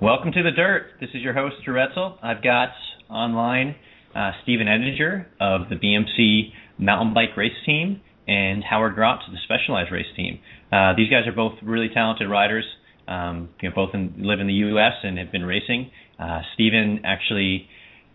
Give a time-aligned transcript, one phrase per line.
[0.00, 0.92] Welcome to the Dirt.
[1.00, 2.18] This is your host, Drew Edsall.
[2.22, 2.68] I've got
[3.10, 3.74] online
[4.14, 9.40] uh, Stephen Ettinger of the BMC mountain bike race team and Howard Grotts of the
[9.42, 10.38] Specialized race team.
[10.70, 12.64] Uh, these guys are both really talented riders.
[13.08, 14.92] Um, you know, both in, live in the U.S.
[15.02, 15.90] and have been racing.
[16.16, 17.66] Uh, Stephen actually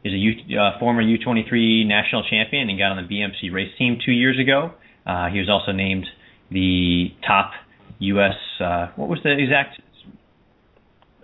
[0.06, 3.98] is a U, uh, former U23 national champion and got on the BMC race team
[4.06, 4.72] two years ago.
[5.06, 6.06] Uh, he was also named
[6.50, 7.52] the top
[8.00, 8.36] U.S.
[8.62, 9.82] Uh, what was the exact?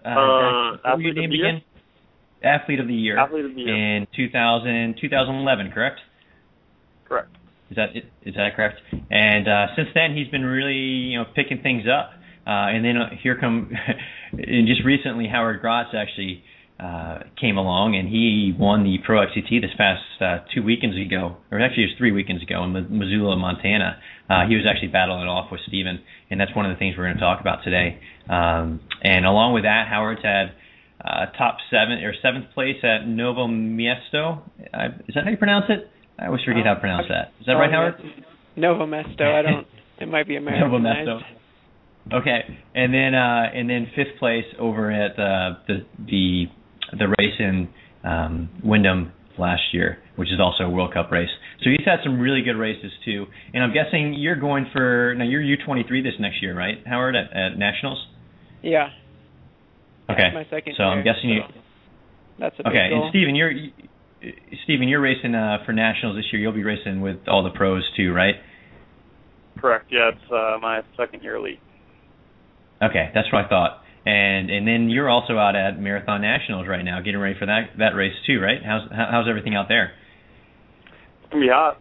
[0.05, 1.61] Uh, uh athlete, of again?
[2.43, 3.17] athlete of the year.
[3.17, 5.99] Athlete of the year in 2000, 2011, correct?
[7.07, 7.29] Correct.
[7.69, 8.77] Is that is that correct?
[9.11, 12.11] And uh, since then, he's been really you know picking things up.
[12.47, 13.71] Uh, and then uh, here come,
[14.31, 16.43] and just recently, Howard Grotts actually
[16.79, 21.37] uh, came along and he won the Pro XCT this past uh, two weekends ago,
[21.51, 23.99] or actually it was three weekends ago in Missoula, Montana.
[24.29, 26.95] Uh, he was actually battling it off with Stephen, and that's one of the things
[26.97, 27.99] we're going to talk about today.
[28.29, 30.53] Um, and along with that, Howard's had
[31.03, 34.43] uh, top seven or seventh place at Novo Mesto.
[34.73, 35.89] Uh, is that how you pronounce it?
[36.19, 37.33] I always forget how to pronounce that.
[37.39, 37.95] Is that right, Howard?
[38.55, 39.23] Novo Mesto.
[39.23, 39.67] I don't.
[39.99, 41.07] It might be Americanized.
[41.07, 42.21] Novo Mesto.
[42.21, 42.39] Okay,
[42.75, 46.45] and then uh, and then fifth place over at uh, the the
[46.97, 47.69] the race in
[48.03, 51.29] um, Windham last year, which is also a World Cup race.
[51.63, 53.25] So he's had some really good races too.
[53.53, 55.23] And I'm guessing you're going for now.
[55.23, 58.05] You're U23 this next year, right, Howard, at, at nationals?
[58.61, 58.89] Yeah.
[60.11, 60.27] Okay.
[60.33, 60.73] That's my second.
[60.75, 61.41] So year, I'm guessing you.
[62.37, 62.89] That's a okay.
[62.89, 63.03] Goal.
[63.03, 63.53] And Stephen, you're
[64.65, 66.41] Stephen, you're racing uh, for nationals this year.
[66.41, 68.35] You'll be racing with all the pros too, right?
[69.57, 69.85] Correct.
[69.89, 71.61] Yeah, it's uh, my second year elite.
[72.83, 73.83] Okay, that's what I thought.
[74.05, 77.77] And and then you're also out at Marathon Nationals right now, getting ready for that
[77.77, 78.59] that race too, right?
[78.65, 79.93] How's how's everything out there?
[81.31, 81.77] It's be hot.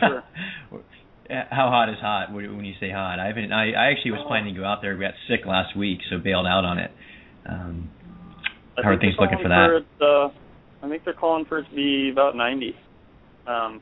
[0.00, 0.22] sure.
[1.28, 2.32] How hot is hot?
[2.32, 3.52] When you say hot, I haven't.
[3.52, 4.94] I, I actually was planning to go out there.
[4.94, 6.92] We got sick last week, so bailed out on it.
[7.48, 7.90] Um,
[8.76, 9.66] how are things looking for that?
[9.66, 12.76] For it, uh, I think they're calling for it to be about 90.
[13.48, 13.80] Um,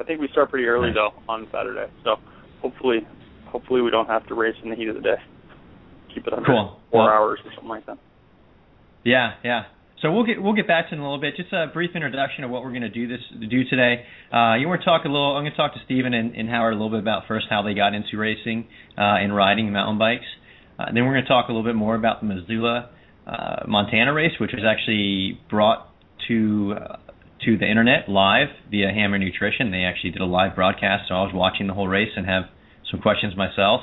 [0.00, 0.96] I think we start pretty early nice.
[0.96, 2.16] though on Saturday, so
[2.60, 3.06] hopefully
[3.46, 5.16] hopefully we don't have to race in the heat of the day.
[6.14, 6.80] Keep it under cool.
[6.90, 7.98] four well, hours or something like that.
[9.04, 9.62] Yeah, yeah.
[10.02, 11.36] So we'll get we'll get back to it in a little bit.
[11.36, 14.04] Just a brief introduction of what we're going to do this do today.
[14.32, 15.36] Uh, you want to talk a little.
[15.36, 17.60] I'm going to talk to Stephen and, and Howard a little bit about first how
[17.62, 18.66] they got into racing
[18.96, 20.24] uh, and riding mountain bikes.
[20.78, 22.88] Uh, then we're going to talk a little bit more about the Missoula,
[23.26, 25.92] uh, Montana race, which was actually brought
[26.28, 26.96] to uh,
[27.44, 29.70] to the internet live via Hammer Nutrition.
[29.70, 32.44] They actually did a live broadcast, so I was watching the whole race and have
[32.90, 33.82] some questions myself.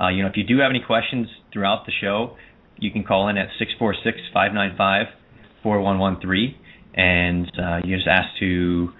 [0.00, 2.36] Uh, you know, if you do have any questions throughout the show,
[2.78, 5.06] you can call in at six four six five nine five
[5.62, 6.56] four one one three,
[6.94, 8.90] and uh, you just ask to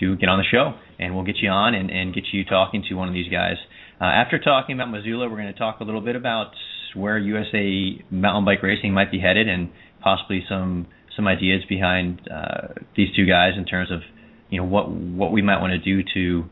[0.00, 2.84] to get on the show, and we'll get you on and, and get you talking
[2.88, 3.56] to one of these guys.
[4.00, 6.52] Uh, after talking about Missoula, we're going to talk a little bit about
[6.94, 9.70] where USA mountain bike racing might be headed, and
[10.02, 10.86] possibly some
[11.16, 14.00] some ideas behind uh, these two guys in terms of
[14.48, 16.48] you know what what we might want to do to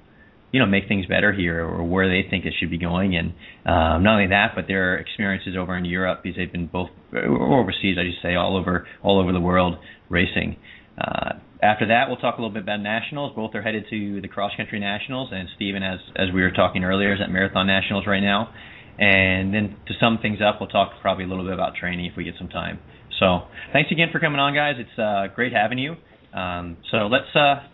[0.52, 3.16] you know make things better here or where they think it should be going.
[3.16, 3.32] And
[3.66, 7.60] um, not only that but their experiences over in Europe because they've been both or
[7.60, 9.76] overseas I just say all over all over the world
[10.08, 10.56] racing.
[10.96, 13.32] Uh, after that we'll talk a little bit about nationals.
[13.36, 16.84] Both are headed to the cross country nationals and Stephen as as we were talking
[16.84, 18.52] earlier is at marathon nationals right now.
[18.98, 22.16] And then to sum things up we'll talk probably a little bit about training if
[22.16, 22.78] we get some time.
[23.20, 23.42] So
[23.72, 24.76] thanks again for coming on guys.
[24.78, 25.96] It's uh, great having you.
[26.32, 27.66] Um, so let's uh,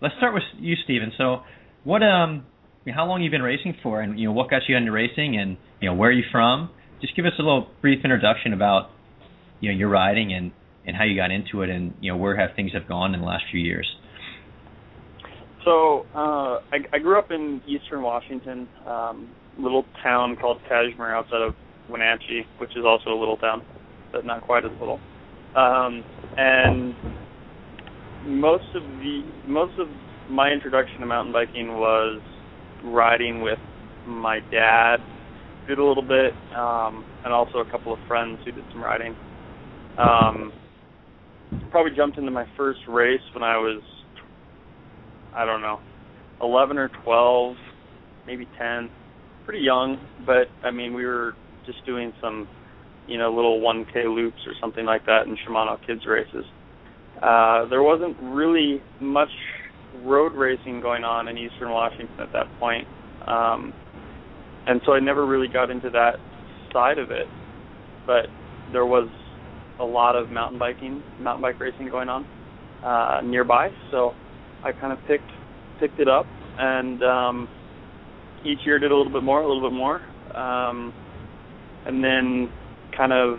[0.00, 1.42] let's start with you Stephen so
[1.84, 2.46] what um,
[2.94, 5.56] how long you been racing for, and you know what got you into racing, and
[5.80, 6.70] you know where are you from?
[7.00, 8.90] Just give us a little brief introduction about
[9.60, 10.52] you know your riding and
[10.86, 13.20] and how you got into it, and you know where have things have gone in
[13.20, 13.86] the last few years.
[15.64, 21.40] So uh, I, I grew up in eastern Washington, um, little town called Cashmere outside
[21.42, 21.54] of
[21.88, 23.62] Wenatchee, which is also a little town,
[24.10, 24.98] but not quite as little.
[25.54, 26.02] Um,
[26.36, 26.94] and
[28.26, 29.88] most of the most of
[30.30, 32.20] my introduction to mountain biking was
[32.84, 33.58] riding with
[34.06, 34.96] my dad,
[35.68, 39.14] did a little bit, um, and also a couple of friends who did some riding.
[39.98, 40.52] Um,
[41.70, 43.82] probably jumped into my first race when I was,
[45.34, 45.80] I don't know,
[46.40, 47.56] 11 or 12,
[48.26, 48.90] maybe 10.
[49.44, 51.34] Pretty young, but I mean, we were
[51.66, 52.48] just doing some,
[53.06, 56.44] you know, little 1K loops or something like that in Shimano kids races.
[57.22, 59.28] Uh, there wasn't really much
[60.04, 62.86] road racing going on in Eastern Washington at that point,
[63.26, 63.72] um,
[64.66, 66.16] and so I never really got into that
[66.72, 67.26] side of it.
[68.06, 68.26] But
[68.72, 69.08] there was
[69.80, 72.26] a lot of mountain biking, mountain bike racing going on
[72.84, 74.12] uh, nearby, so
[74.64, 75.30] I kind of picked
[75.80, 76.26] picked it up,
[76.58, 77.48] and um,
[78.44, 79.96] each year did a little bit more, a little bit more,
[80.36, 80.92] um,
[81.86, 82.50] and then
[82.96, 83.38] kind of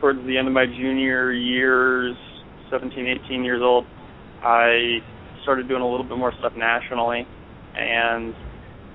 [0.00, 2.16] towards the end of my junior years,
[2.70, 3.84] 17, 18 years old,
[4.42, 4.98] I
[5.48, 7.26] started doing a little bit more stuff nationally
[7.74, 8.34] and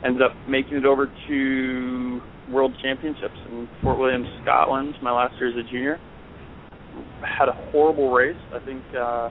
[0.06, 2.22] ended up making it over to
[2.52, 5.98] World Championships in Fort William, Scotland, my last year as a junior.
[7.22, 8.38] Had a horrible race.
[8.54, 9.30] I think uh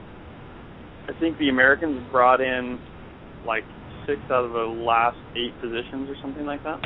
[1.07, 2.77] I think the Americans brought in
[3.47, 3.63] like
[4.05, 6.83] six out of the last eight positions or something like that.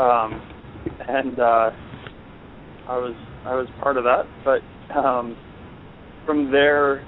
[0.00, 0.40] Um
[1.08, 1.70] and uh
[2.86, 4.22] I was I was part of that.
[4.44, 4.62] But
[4.96, 5.36] um
[6.24, 7.04] from there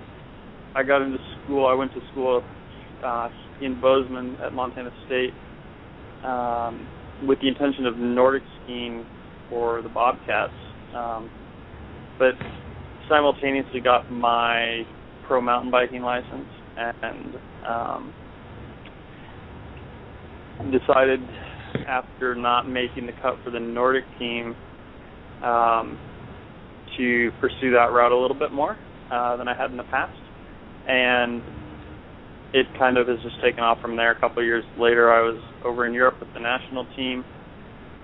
[0.75, 1.66] I got into school.
[1.66, 2.42] I went to school
[3.04, 3.28] uh
[3.60, 5.32] in Bozeman at Montana State
[6.25, 6.87] um
[7.26, 9.04] with the intention of Nordic skiing
[9.48, 10.52] for the Bobcats.
[10.94, 11.31] Um,
[12.19, 12.34] but
[13.08, 14.82] simultaneously got my
[15.26, 16.46] pro mountain biking license
[16.76, 17.34] and
[17.69, 18.14] um,
[20.70, 21.20] decided
[21.86, 24.54] after not making the cut for the Nordic team
[25.43, 25.98] um,
[26.96, 28.76] to pursue that route a little bit more
[29.10, 30.19] uh, than I had in the past.
[30.90, 31.40] And
[32.52, 34.10] it kind of has just taken off from there.
[34.10, 37.25] A couple of years later, I was over in Europe with the national team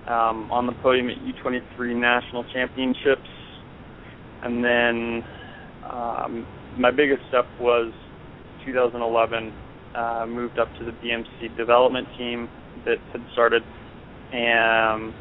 [0.07, 3.27] um, on the podium at U23 national championships,
[4.43, 5.23] and then
[5.91, 6.47] um,
[6.79, 7.91] my biggest step was
[8.65, 9.53] 2011.
[9.95, 12.47] Uh, moved up to the BMC development team
[12.85, 13.63] that had started,
[14.31, 15.11] and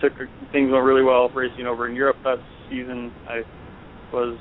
[0.00, 0.12] took
[0.50, 2.38] things went really well racing over in Europe that
[2.70, 3.12] season.
[3.28, 3.42] I
[4.12, 4.38] was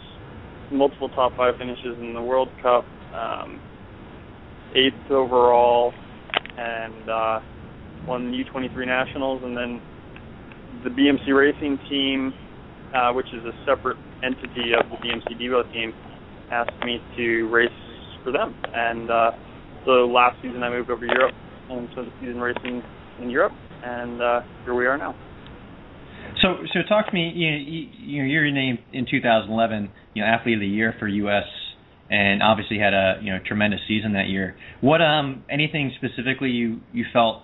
[0.74, 2.86] multiple top five finishes in the World Cup.
[3.14, 3.62] Um,
[4.76, 5.94] eighth overall,
[6.58, 7.40] and uh,
[8.08, 9.82] won the U23 Nationals, and then
[10.84, 12.34] the BMC Racing team,
[12.94, 15.94] uh, which is a separate entity of the BMC Devo team,
[16.52, 17.70] asked me to race
[18.24, 18.56] for them.
[18.74, 19.32] And uh,
[19.86, 21.36] so last season I moved over to Europe
[21.70, 22.84] and spent the season racing
[23.22, 23.54] in Europe,
[23.84, 25.16] and uh, here we are now.
[26.42, 27.32] So, so talk to me.
[27.36, 31.46] You know, you, you're named in 2011, you know, athlete of the year for U.S
[32.10, 34.56] and obviously had a you know tremendous season that year.
[34.82, 37.42] What um anything specifically you you felt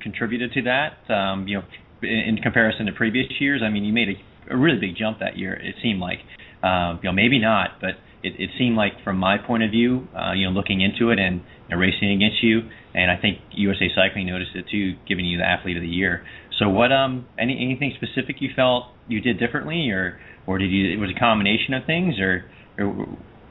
[0.00, 1.12] contributed to that?
[1.12, 1.64] Um, you know,
[2.02, 3.62] in, comparison to previous years.
[3.64, 5.54] I mean, you made a, a really big jump that year.
[5.54, 6.18] It seemed like,
[6.62, 10.08] um, you know, maybe not, but it, it seemed like from my point of view,
[10.16, 12.62] uh, you know, looking into it and, and racing against you,
[12.94, 16.24] and I think USA Cycling noticed it too, giving you the athlete of the year.
[16.60, 20.92] So, what um any anything specific you felt you did differently, or or did you
[20.92, 22.44] it was a combination of things, or
[22.78, 22.86] or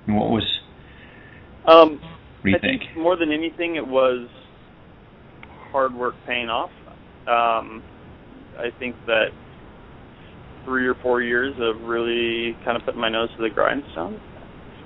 [0.05, 0.43] what was?
[1.67, 2.81] Um, what do you I think?
[2.83, 4.29] think more than anything, it was
[5.71, 6.69] hard work paying off.
[7.27, 7.83] Um,
[8.59, 9.29] I think that
[10.65, 14.21] three or four years of really kind of putting my nose to the grindstone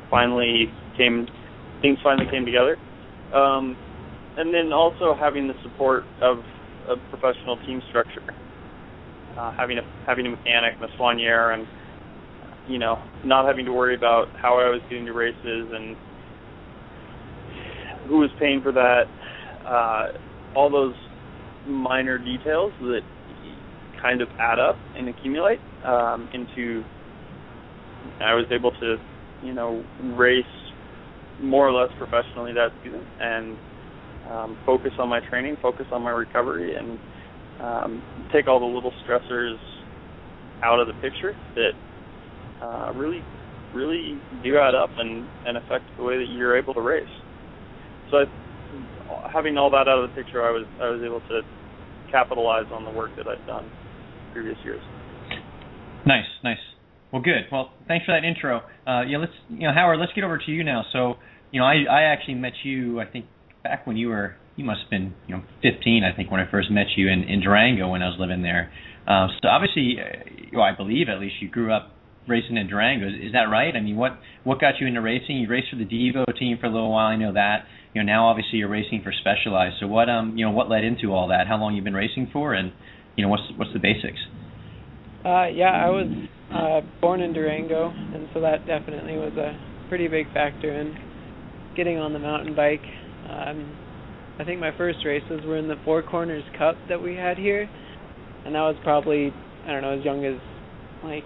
[0.10, 1.28] finally came.
[1.82, 2.78] Things finally came together,
[3.36, 3.76] um,
[4.38, 6.38] and then also having the support of
[6.90, 8.22] a professional team structure,
[9.38, 11.68] uh, having a having a mechanic, Miss soigneur, and
[12.68, 15.96] you know, not having to worry about how I was getting to races and
[18.08, 19.04] who was paying for that,
[19.66, 20.08] uh,
[20.56, 20.96] all those
[21.68, 23.02] minor details that
[24.02, 26.84] kind of add up and accumulate um, into.
[28.22, 28.98] I was able to,
[29.44, 29.84] you know,
[30.16, 30.46] race
[31.42, 33.58] more or less professionally that season and
[34.30, 37.00] um, focus on my training, focus on my recovery, and
[37.62, 39.58] um, take all the little stressors
[40.64, 41.72] out of the picture that
[42.62, 43.22] uh, really,
[43.74, 47.04] really do add up and, and affect the way that you're able to race.
[48.12, 48.26] So, I,
[49.32, 51.42] having all that out of the picture, I was I was able to
[52.12, 53.70] capitalize on the work that I've done
[54.34, 54.82] previous years.
[56.06, 56.58] Nice, nice.
[57.12, 57.46] Well, good.
[57.52, 58.62] Well, thanks for that intro.
[58.88, 60.00] Uh, yeah, let's you know Howard.
[60.00, 60.84] Let's get over to you now.
[60.92, 61.16] So,
[61.52, 63.00] you know, I I actually met you.
[63.00, 63.26] I think
[63.64, 66.04] back when you were you must have been you know 15.
[66.04, 68.72] I think when I first met you in in Durango when I was living there.
[69.08, 71.92] Uh, so obviously, uh, well, I believe at least you grew up
[72.28, 73.08] racing in Durango.
[73.08, 73.76] Is, is that right?
[73.76, 75.38] I mean, what what got you into racing?
[75.38, 77.08] You raced for the Devo team for a little while.
[77.08, 77.66] I know that.
[77.94, 79.76] You know, now obviously you're racing for Specialized.
[79.80, 81.48] So what um you know what led into all that?
[81.48, 82.72] How long you've been racing for, and
[83.16, 84.20] you know what's what's the basics?
[85.26, 86.08] Uh, yeah, I was
[86.52, 89.56] uh, born in Durango, and so that definitely was a
[89.88, 90.94] pretty big factor in
[91.78, 92.84] getting on the mountain bike.
[93.30, 93.78] Um,
[94.40, 97.70] I think my first races were in the Four Corners Cup that we had here,
[98.46, 99.34] and that was probably
[99.66, 100.40] I don't know as young as
[101.04, 101.24] like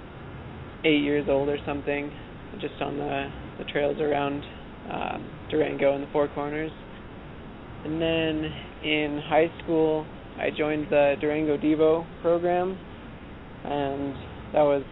[0.83, 2.11] eight years old or something,
[2.59, 4.43] just on the the trails around
[4.91, 6.71] um, Durango and the Four Corners.
[7.85, 8.51] And then
[8.83, 10.05] in high school,
[10.37, 12.77] I joined the Durango Devo program,
[13.63, 14.13] and
[14.53, 14.83] that was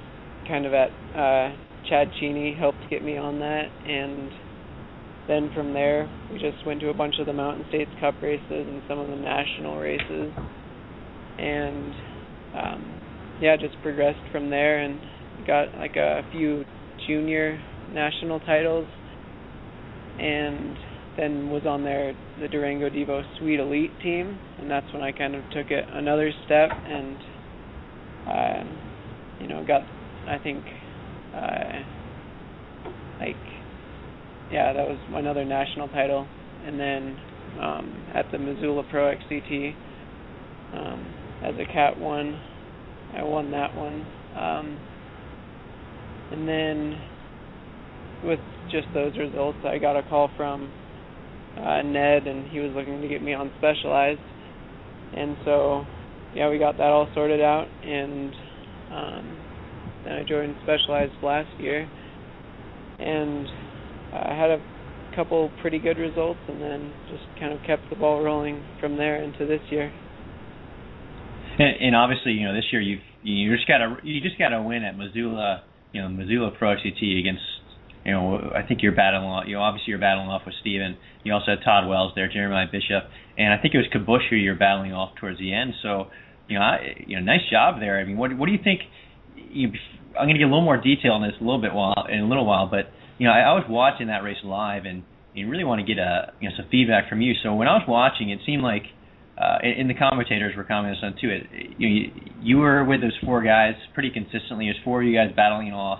[0.48, 1.56] kind of at uh,
[1.90, 4.32] Chad Cheeney helped get me on that, and
[5.27, 8.44] then from there we just went to a bunch of the Mountain States Cup races
[8.50, 10.32] and some of the national races,
[11.38, 11.94] and
[12.55, 13.01] um,
[13.41, 15.00] yeah, just progressed from there and
[15.46, 16.63] got like a few
[17.08, 17.60] junior
[17.91, 18.88] national titles,
[20.20, 20.77] and
[21.17, 25.36] then was on their the Durango Devo Sweet Elite team, and that's when I kind
[25.36, 27.17] of took it another step and,
[28.27, 28.63] uh,
[29.41, 29.82] you know, got
[30.27, 30.63] I think,
[31.36, 31.84] uh,
[33.20, 33.36] like,
[34.52, 36.28] yeah, that was another national title,
[36.66, 37.18] and then
[37.62, 39.75] um, at the Missoula Pro XCT
[40.74, 42.40] um, as a Cat one,
[43.14, 44.80] I won that one, um,
[46.32, 47.02] and then
[48.24, 48.40] with
[48.72, 50.72] just those results, I got a call from
[51.58, 54.20] uh, Ned, and he was looking to get me on Specialized,
[55.16, 55.86] and so
[56.36, 58.34] yeah, we got that all sorted out, and
[58.92, 59.38] um,
[60.04, 61.90] then I joined Specialized last year,
[63.00, 63.48] and
[64.14, 64.60] I had a
[65.16, 69.22] couple pretty good results, and then just kind of kept the ball rolling from there
[69.22, 69.92] into this year.
[71.58, 74.50] And, and obviously, you know, this year you've you just got to you just got
[74.50, 77.42] to win at Missoula, you know, Missoula Pro XCT against
[78.06, 79.50] you know, I think you're battling.
[79.50, 80.96] You know, obviously you're battling off with Stephen.
[81.24, 84.36] You also had Todd Wells there, Jeremiah Bishop, and I think it was Kabush who
[84.36, 85.74] you're battling off towards the end.
[85.82, 86.08] So,
[86.48, 88.00] you know, I, you know, nice job there.
[88.00, 88.82] I mean, what what do you think?
[89.36, 89.70] You,
[90.14, 92.20] I'm going to get a little more detail on this a little bit while in
[92.20, 95.03] a little while, but you know, I, I was watching that race live, and
[95.34, 97.34] you really want to get a you know some feedback from you.
[97.43, 98.84] So when I was watching, it seemed like.
[99.36, 101.27] Uh, and the commentators were commenting on too.
[101.27, 102.10] It you,
[102.41, 104.67] you were with those four guys pretty consistently.
[104.67, 106.00] There's four of you guys battling off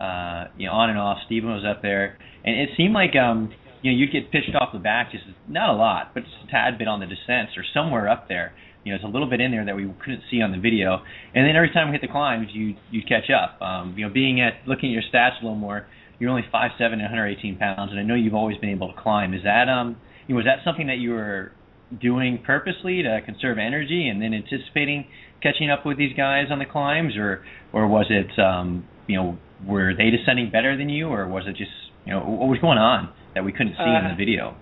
[0.00, 1.18] uh, you know, on and off.
[1.26, 4.72] Stephen was up there, and it seemed like um, you know, you'd get pitched off
[4.72, 7.64] the back, just not a lot, but just a tad bit on the descents or
[7.72, 8.52] somewhere up there.
[8.84, 11.02] You know, it's a little bit in there that we couldn't see on the video.
[11.34, 13.60] And then every time we hit the climbs, you you catch up.
[13.60, 15.86] Um, you know, being at looking at your stats a little more,
[16.18, 19.00] you're only five seven and 118 pounds, and I know you've always been able to
[19.00, 19.34] climb.
[19.34, 19.96] Is that um,
[20.26, 21.52] you know, was that something that you were
[22.00, 25.06] doing purposely to conserve energy and then anticipating
[25.42, 29.38] catching up with these guys on the climbs, or or was it um, you know
[29.66, 31.70] were they descending better than you, or was it just
[32.04, 34.56] you know what was going on that we couldn't see uh, in the uh, video?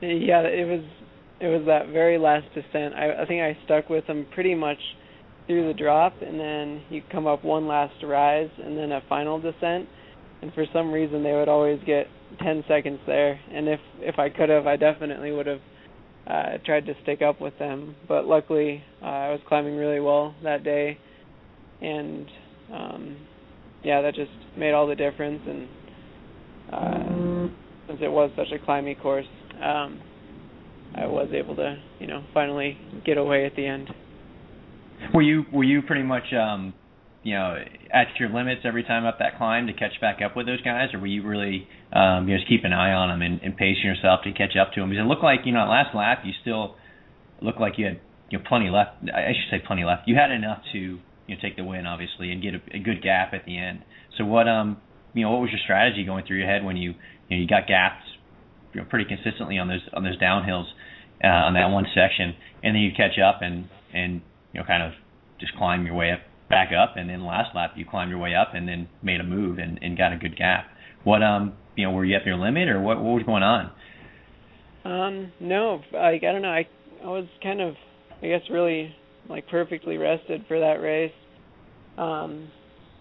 [0.00, 0.84] Yeah, it was
[1.40, 2.94] it was that very last descent.
[2.94, 4.78] I, I think I stuck with them pretty much
[5.46, 9.40] through the drop, and then you come up one last rise, and then a final
[9.40, 9.88] descent.
[10.42, 12.06] And for some reason, they would always get
[12.42, 13.40] 10 seconds there.
[13.52, 15.60] And if if I could have, I definitely would have
[16.26, 17.94] uh, tried to stick up with them.
[18.08, 20.98] But luckily, uh, I was climbing really well that day,
[21.80, 22.26] and
[22.72, 23.16] um,
[23.82, 25.40] yeah, that just made all the difference.
[25.46, 25.68] And
[26.72, 27.54] uh,
[27.88, 29.26] since it was such a climby course,
[29.62, 30.00] um,
[30.96, 33.90] I was able to, you know, finally get away at the end.
[35.12, 36.72] Were you were you pretty much, um,
[37.24, 37.56] you know,
[37.90, 40.92] at your limits every time up that climb to catch back up with those guys,
[40.92, 43.56] or were you really, um, you know, just keep an eye on them and, and
[43.56, 44.90] pacing yourself to catch up to them?
[44.90, 46.76] Because it looked like, you know, last lap you still
[47.40, 48.00] looked like you had
[48.30, 49.02] you know plenty left.
[49.04, 50.06] I should say plenty left.
[50.06, 53.02] You had enough to you know take the win obviously and get a, a good
[53.02, 53.84] gap at the end.
[54.18, 54.78] So what um
[55.14, 56.94] you know what was your strategy going through your head when you
[57.28, 58.04] you know you got gaps
[58.72, 60.66] you know pretty consistently on those on those downhills
[61.22, 64.20] uh, on that one section and then you catch up and and
[64.52, 64.92] you know kind of
[65.40, 68.34] just climb your way up back up and then last lap you climbed your way
[68.34, 70.66] up and then made a move and, and got a good gap.
[71.02, 73.70] What um you know were you at your limit or what what was going on?
[74.84, 76.68] Um no, like I don't know I
[77.02, 77.74] I was kind of
[78.22, 78.94] I guess really
[79.28, 81.12] like perfectly rested for that race.
[81.96, 82.50] Um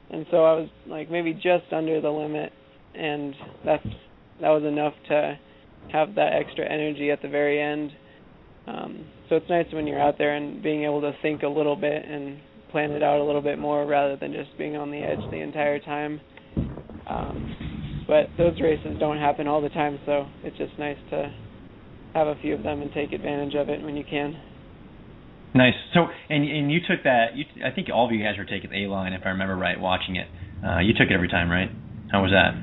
[0.09, 2.53] and so I was like maybe just under the limit
[2.95, 3.35] and
[3.65, 3.85] that's
[4.41, 5.37] that was enough to
[5.91, 7.91] have that extra energy at the very end.
[8.67, 11.75] Um so it's nice when you're out there and being able to think a little
[11.75, 12.39] bit and
[12.73, 15.37] plan it out a little bit more rather than just being on the edge the
[15.37, 16.19] entire time.
[17.07, 17.55] Um
[18.05, 21.33] but those races don't happen all the time so it's just nice to
[22.13, 24.35] have a few of them and take advantage of it when you can.
[25.55, 25.73] Nice.
[25.93, 27.35] So, and and you took that.
[27.35, 29.55] You, I think all of you guys were taking the A line, if I remember
[29.55, 30.27] right, watching it.
[30.65, 31.69] Uh, you took it every time, right?
[32.11, 32.53] How was that?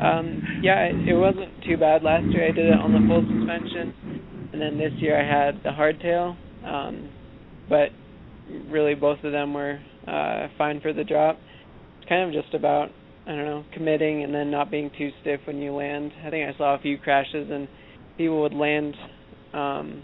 [0.00, 2.02] Um, yeah, it, it wasn't too bad.
[2.02, 5.62] Last year I did it on the full suspension, and then this year I had
[5.62, 6.36] the hardtail.
[6.64, 7.10] Um,
[7.68, 7.90] but
[8.68, 11.38] really, both of them were uh, fine for the drop.
[11.98, 12.90] It's kind of just about
[13.26, 16.12] I don't know committing and then not being too stiff when you land.
[16.26, 17.68] I think I saw a few crashes and
[18.16, 18.94] people would land
[19.52, 20.02] um,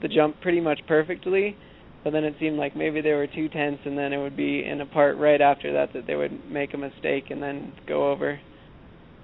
[0.00, 1.56] the jump pretty much perfectly,
[2.04, 4.64] but then it seemed like maybe they were too tense, and then it would be
[4.64, 8.10] in a part right after that that they would make a mistake and then go
[8.10, 8.40] over.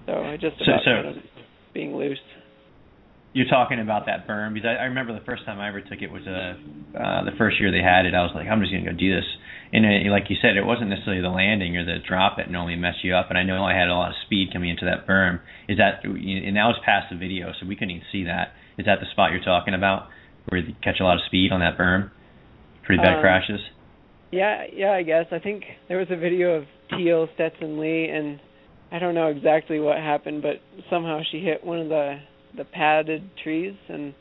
[0.06, 1.22] So it just about so, so kind of
[1.74, 2.18] being loose.
[3.38, 6.02] You're talking about that berm because I, I remember the first time I ever took
[6.02, 6.58] it was uh,
[6.98, 8.14] uh the first year they had it.
[8.18, 9.28] I was like, I'm just gonna go do this.
[9.70, 12.74] And it, like you said, it wasn't necessarily the landing or the drop that normally
[12.74, 13.30] messed you up.
[13.30, 15.38] And I know I had a lot of speed coming into that berm.
[15.68, 18.58] Is that and that was past the video, so we couldn't even see that.
[18.76, 20.08] Is that the spot you're talking about?
[20.48, 22.10] where you catch a lot of speed on that berm?
[22.84, 23.60] Pretty bad um, crashes.
[24.30, 25.26] Yeah, yeah, I guess.
[25.32, 28.40] I think there was a video of Teal Stetson Lee, and
[28.92, 30.56] I don't know exactly what happened, but
[30.90, 32.18] somehow she hit one of the
[32.56, 34.14] the padded trees and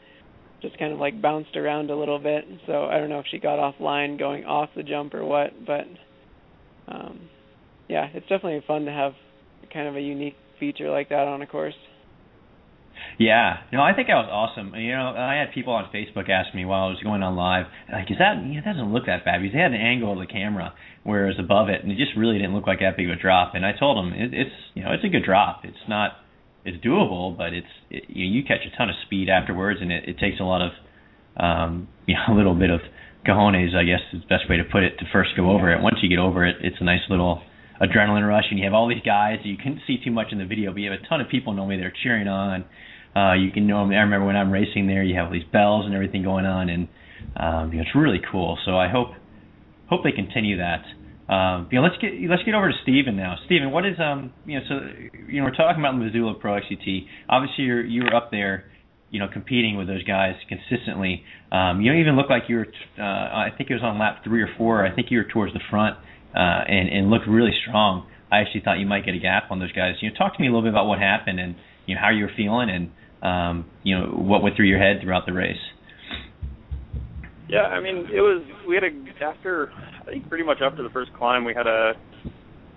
[0.62, 2.46] just kind of like bounced around a little bit.
[2.66, 5.86] So I don't know if she got offline going off the jump or what, but
[6.88, 7.30] um
[7.88, 9.14] yeah, it's definitely fun to have
[9.72, 11.76] kind of a unique feature like that on a course.
[13.20, 14.74] Yeah, no, I think that was awesome.
[14.76, 17.66] You know, I had people on Facebook ask me while I was going on live,
[17.92, 18.38] like, "Is that?
[18.38, 20.74] You know, it doesn't look that bad." Because they had an angle of the camera
[21.04, 23.18] where it was above it, and it just really didn't look like that big of
[23.18, 23.56] a drop.
[23.56, 25.62] And I told them it, it's, you know, it's a good drop.
[25.64, 26.18] It's not,
[26.68, 30.08] it's doable, but it's, it, you, you catch a ton of speed afterwards, and it,
[30.08, 30.72] it takes a lot of,
[31.38, 32.82] um, you know, a little bit of
[33.26, 35.82] cojones, I guess is the best way to put it, to first go over it.
[35.82, 37.42] Once you get over it, it's a nice little
[37.82, 39.40] adrenaline rush, and you have all these guys.
[39.44, 41.54] You couldn't see too much in the video, but you have a ton of people
[41.54, 42.66] normally that are cheering on
[43.18, 45.86] uh, you can normally, I remember when I'm racing there, you have all these bells
[45.86, 46.88] and everything going on, and
[47.36, 48.60] um, you know, it's really cool.
[48.66, 49.10] So I hope
[49.90, 50.84] hope they continue that.
[51.30, 53.36] Um, you know, let's get let's get over to Stephen now.
[53.46, 54.76] Stephen, what is um you know so
[55.28, 57.06] you know we're talking about Missoula Pro XCT.
[57.28, 58.72] Obviously, you're you were up there,
[59.10, 61.24] you know, competing with those guys consistently.
[61.52, 62.68] Um, you don't even look like you were.
[62.98, 64.86] Uh, I think it was on lap three or four.
[64.86, 65.98] I think you were towards the front
[66.34, 68.08] uh, and and looked really strong.
[68.32, 69.96] I actually thought you might get a gap on those guys.
[70.02, 71.56] You know, talk to me a little bit about what happened and
[71.86, 72.92] you know how you were feeling and
[73.22, 75.60] um, you know what went through your head throughout the race.
[77.50, 80.90] Yeah, I mean it was we had a after I think pretty much after the
[80.90, 81.94] first climb we had a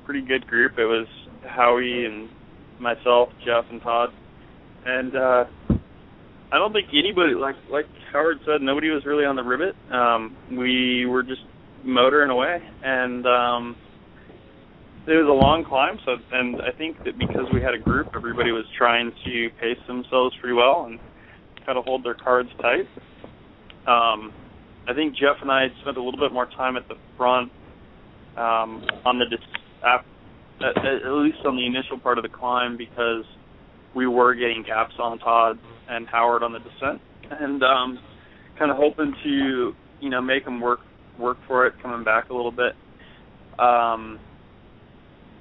[0.04, 0.72] pretty good group.
[0.78, 1.06] It was
[1.46, 2.28] Howie and
[2.80, 4.10] myself, Geoff and Todd,
[4.86, 5.44] and uh,
[6.52, 9.74] I don't think anybody like like Howard said nobody was really on the rivet.
[9.92, 11.42] Um, we were just
[11.84, 13.26] motoring away and.
[13.26, 13.76] um
[15.06, 18.08] it was a long climb, so and I think that because we had a group,
[18.14, 21.00] everybody was trying to pace themselves pretty well and
[21.64, 22.86] kind of hold their cards tight.
[23.88, 24.30] Um,
[24.90, 27.52] I think Geoff and I spent a little bit more time at the front
[28.36, 29.26] um, on the
[29.86, 30.04] at,
[31.12, 33.24] least on the initial part of the climb because
[33.94, 38.00] we were getting gaps on Todd and Howard on the descent, and um,
[38.58, 40.80] kind of hoping to you know make them work
[41.20, 42.74] work for it coming back a little bit.
[43.60, 44.18] Um,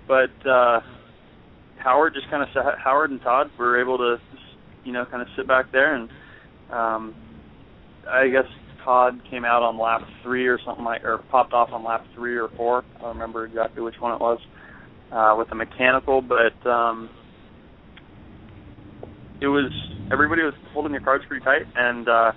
[0.08, 0.82] but uh,
[1.80, 4.18] Howard just kind of Howard and Todd were able to,
[4.84, 6.10] you know, kind of sit back there and
[6.72, 7.16] um,
[8.08, 8.46] I guess
[8.90, 12.36] Todd came out on lap three or something like, or popped off on lap three
[12.36, 12.84] or four.
[12.98, 14.40] I don't remember exactly which one it was
[15.12, 17.08] uh, with the mechanical, but um,
[19.40, 19.72] it was
[20.12, 21.70] everybody was holding their cards pretty tight.
[21.76, 22.32] And uh,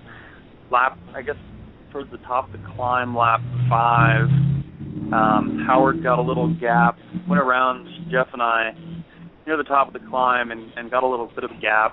[0.70, 1.36] lap, I guess,
[1.90, 4.28] towards the top of the climb, lap five,
[5.08, 6.98] um, Howard got a little gap,
[7.30, 8.72] went around Geoff and I
[9.46, 11.92] near the top of the climb and, and got a little bit of a gap.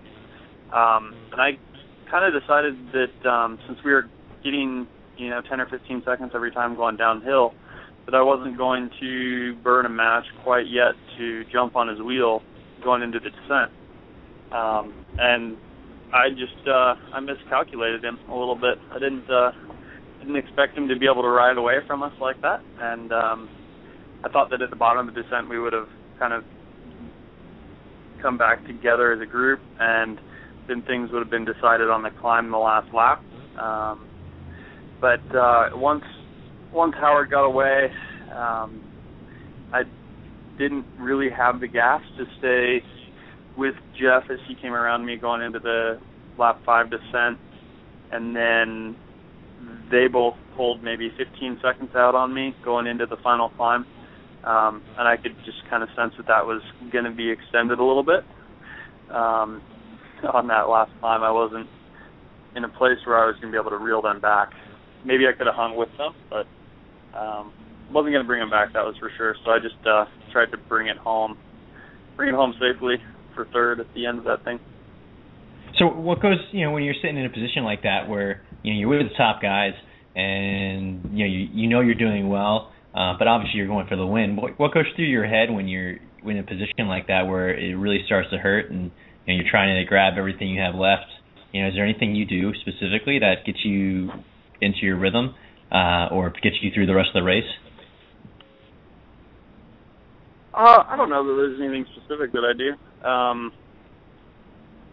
[0.75, 1.51] Um, and I
[2.11, 4.09] kind of decided that um, since we were
[4.43, 7.53] getting you know 10 or 15 seconds every time going downhill,
[8.05, 12.41] that I wasn't going to burn a match quite yet to jump on his wheel
[12.83, 13.71] going into the descent.
[14.51, 15.57] Um, and
[16.13, 18.79] I just uh, I miscalculated him a little bit.
[18.91, 19.51] I didn't uh,
[20.19, 23.49] didn't expect him to be able to ride away from us like that, and um,
[24.23, 26.43] I thought that at the bottom of the descent we would have kind of
[28.21, 30.19] come back together as a group, and
[30.67, 33.23] then things would have been decided on the climb the last lap.
[33.57, 34.08] Um,
[35.01, 36.03] but uh, once
[36.71, 37.89] once Howard got away,
[38.31, 38.83] um,
[39.73, 39.83] I
[40.57, 42.83] didn't really have the gas to stay
[43.57, 45.99] with Geoff as he came around me going into the
[46.37, 47.37] lap five descent,
[48.11, 48.95] and then
[49.91, 53.85] they both pulled maybe 15 seconds out on me going into the final climb,
[54.43, 57.79] um, and I could just kind of sense that that was going to be extended
[57.79, 58.23] a little bit.
[59.09, 59.61] Um,
[60.33, 61.67] on that last climb, I wasn't
[62.55, 64.51] in a place where I was going to be able to reel them back.
[65.05, 66.45] Maybe I could have hung with them, but
[67.17, 67.53] um,
[67.93, 68.73] wasn't going to bring them back.
[68.73, 69.35] That was for sure.
[69.45, 71.37] So I just uh, tried to bring it home,
[72.15, 72.95] bring it home safely
[73.35, 74.59] for third at the end of that thing.
[75.77, 78.73] So what goes, you know, when you're sitting in a position like that where you
[78.73, 79.73] know you're with the top guys
[80.15, 83.95] and you know you, you know you're doing well, uh, but obviously you're going for
[83.95, 84.35] the win.
[84.35, 87.75] What, what goes through your head when you're in a position like that where it
[87.75, 88.91] really starts to hurt and
[89.25, 91.07] you know, you're trying to grab everything you have left?
[91.53, 94.11] You know, is there anything you do specifically that gets you
[94.61, 95.35] into your rhythm
[95.71, 97.43] uh, or gets you through the rest of the race?
[100.53, 103.07] Uh, I don't know that there's anything specific that I do.
[103.07, 103.51] Um,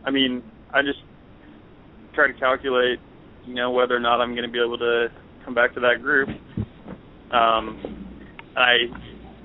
[0.05, 1.00] I mean, I just
[2.14, 3.00] try to calculate
[3.46, 5.09] you know whether or not I'm going to be able to
[5.44, 6.29] come back to that group.
[7.33, 8.07] Um,
[8.57, 8.76] I,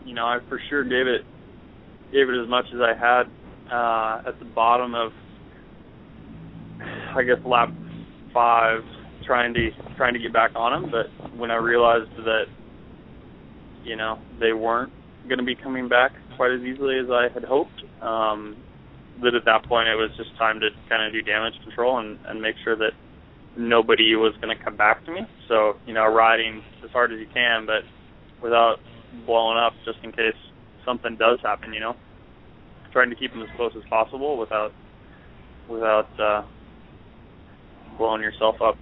[0.06, 1.22] you know, I for sure gave it
[2.12, 3.24] gave it as much as I had
[3.72, 5.12] uh, at the bottom of,
[7.16, 7.70] I guess lap
[8.34, 8.82] five,
[9.26, 10.92] trying to trying to get back on him.
[10.92, 12.46] But when I realized that
[13.84, 14.92] you know they weren't
[15.28, 17.84] going to be coming back quite as easily as I had hoped.
[18.02, 18.58] Um,
[19.22, 22.18] that at that point it was just time to kind of do damage control and,
[22.26, 22.92] and make sure that
[23.56, 25.22] nobody was going to come back to me.
[25.48, 27.84] So you know, riding as hard as you can, but
[28.42, 28.78] without
[29.26, 30.38] blowing up, just in case
[30.86, 31.74] something does happen.
[31.74, 31.96] You know,
[32.92, 34.72] trying to keep them as close as possible without
[35.70, 36.44] without uh,
[37.98, 38.76] blowing yourself up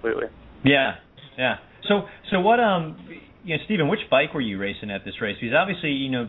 [0.00, 0.28] completely.
[0.64, 0.96] Yeah,
[1.36, 1.56] yeah.
[1.88, 2.96] So so what um
[3.44, 5.36] you know, Stephen, which bike were you racing at this race?
[5.40, 6.28] Because obviously, you know,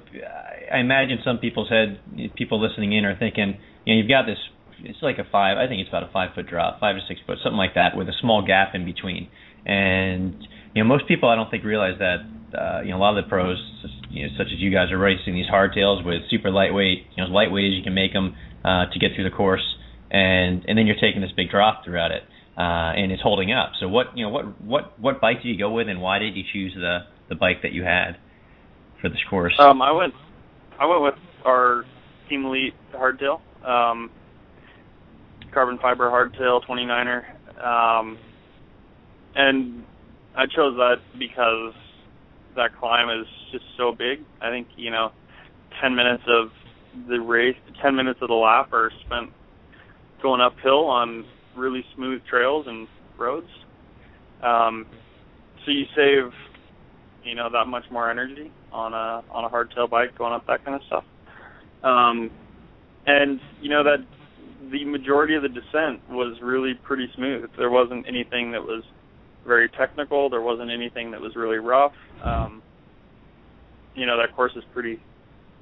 [0.71, 1.99] I imagine some people's head,
[2.36, 4.38] people listening in are thinking, you know, you've got this.
[4.82, 5.58] It's like a five.
[5.58, 7.97] I think it's about a five foot drop, five to six foot, something like that,
[7.97, 9.27] with a small gap in between.
[9.65, 10.36] And
[10.73, 12.19] you know, most people I don't think realize that.
[12.49, 13.62] Uh, you know, a lot of the pros,
[14.10, 17.25] you know, such as you guys, are racing these hardtails with super lightweight, you know,
[17.25, 19.62] as lightweight as you can make them uh, to get through the course,
[20.10, 22.23] and and then you're taking this big drop throughout it
[22.59, 23.71] uh, and it's holding up.
[23.79, 26.35] So what you know what what what bike did you go with, and why did
[26.35, 28.17] you choose the the bike that you had
[29.01, 29.53] for this course?
[29.57, 30.13] Um, I went
[30.77, 31.13] I went with
[31.45, 31.85] our
[32.27, 34.11] Team Elite hardtail, um,
[35.53, 38.17] carbon fiber hardtail 29er, um,
[39.35, 39.83] and
[40.35, 41.73] I chose that because
[42.57, 44.19] that climb is just so big.
[44.41, 45.13] I think you know,
[45.81, 46.49] 10 minutes of
[47.07, 49.29] the race, 10 minutes of the lap are spent
[50.21, 51.23] going uphill on
[51.55, 53.49] really smooth trails and roads.
[54.43, 54.85] Um,
[55.65, 56.31] so you save,
[57.23, 60.63] you know, that much more energy on a on a hardtail bike going up that
[60.63, 61.03] kind of stuff.
[61.83, 62.29] Um,
[63.05, 64.05] and you know that
[64.71, 67.49] the majority of the descent was really pretty smooth.
[67.57, 68.83] There wasn't anything that was
[69.47, 70.29] very technical.
[70.29, 71.93] There wasn't anything that was really rough.
[72.23, 72.62] Um,
[73.95, 74.99] you know that course is pretty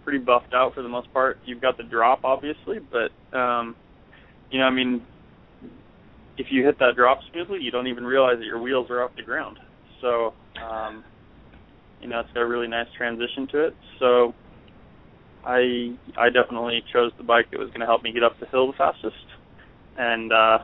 [0.04, 1.40] pretty buffed out for the most part.
[1.46, 3.76] You've got the drop obviously, but um,
[4.52, 5.02] you know I mean
[6.38, 9.12] if you hit that drop smoothly, you don't even realize that your wheels are off
[9.16, 9.60] the ground.
[10.02, 11.04] So, um,
[12.02, 13.76] you know, it's got a really nice transition to it.
[14.00, 14.34] So,
[15.46, 18.48] I I definitely chose the bike that was going to help me get up the
[18.48, 19.16] hill the fastest,
[19.98, 20.60] and uh,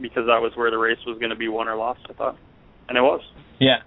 [0.00, 2.36] because that was where the race was going to be won or lost, I thought,
[2.88, 3.20] and it was.
[3.60, 3.82] Yeah.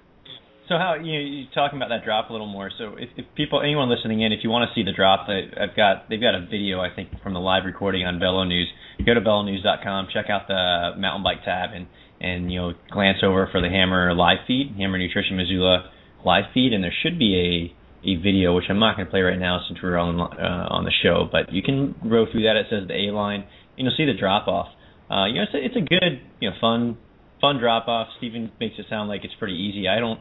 [0.70, 2.72] So how you you're talking about that drop a little more.
[2.78, 5.76] So if, if people, anyone listening in, if you want to see the drop, I've
[5.76, 8.68] got they've got a video I think from the live recording on Velo News.
[9.06, 11.88] Go to velonews.com, check out the mountain bike tab, and
[12.22, 15.92] and you know glance over for the Hammer live feed, Hammer Nutrition Missoula
[16.26, 19.22] live feed, and there should be a a video which I'm not going to play
[19.22, 22.56] right now since we're on uh, on the show, but you can go through that.
[22.56, 23.44] It says the A line,
[23.78, 24.68] and you'll see the drop off.
[25.12, 26.98] Uh, you know, it's a, it's a good, you know, fun
[27.42, 28.08] fun drop off.
[28.18, 29.88] Stephen makes it sound like it's pretty easy.
[29.88, 30.20] I don't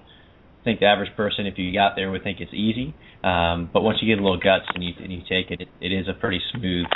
[0.64, 2.94] think the average person, if you got there, would think it's easy.
[3.24, 5.68] Um, but once you get a little guts and you and you take it, it,
[5.80, 6.86] it is a pretty smooth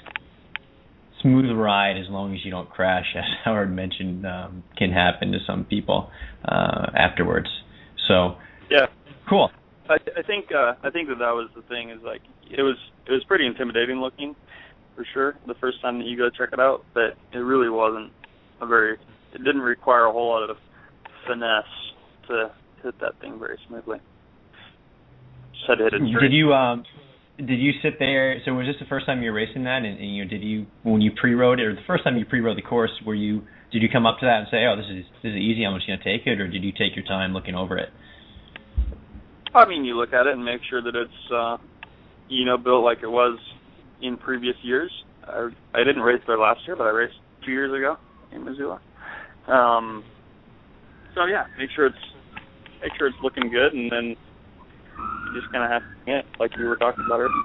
[1.23, 5.39] smooth ride as long as you don't crash, as Howard mentioned, um, can happen to
[5.47, 6.11] some people
[6.45, 7.49] uh, afterwards.
[8.09, 8.37] So
[8.71, 8.87] yeah,
[9.29, 9.51] cool.
[9.89, 12.77] I, I think uh, I think that that was the thing is like it was
[13.07, 14.35] it was pretty intimidating looking
[14.95, 18.13] for sure the first time that you go check it out, but it really wasn't
[18.61, 18.95] a very
[19.35, 20.57] it didn't require a whole lot of
[21.27, 21.65] finesse
[22.29, 22.51] to
[22.87, 23.99] hit that thing very smoothly.
[25.53, 26.31] Just had to hit it straight.
[26.31, 26.85] Did you um
[27.39, 28.41] did you sit there?
[28.45, 29.85] So was this the first time you were racing that?
[29.85, 32.25] And, and you know, did you when you pre-rode it, or the first time you
[32.25, 34.87] pre-rode the course, were you did you come up to that and say, "Oh, this
[34.87, 35.67] is this is easy.
[35.67, 37.91] I'm just going to take it," or did you take your time looking over it?
[39.55, 41.57] I mean, you look at it and make sure that it's uh,
[42.29, 43.39] you know built like it was
[44.01, 44.91] in previous years.
[45.27, 47.97] I, I didn't race there last year, but I raced two years ago
[48.33, 48.81] in Missoula.
[49.49, 50.05] Um,
[51.15, 51.97] so yeah, make sure it's
[52.83, 56.57] make sure it's looking good, and then you just kind of have to yeah, like
[56.57, 57.45] we were talking about earlier.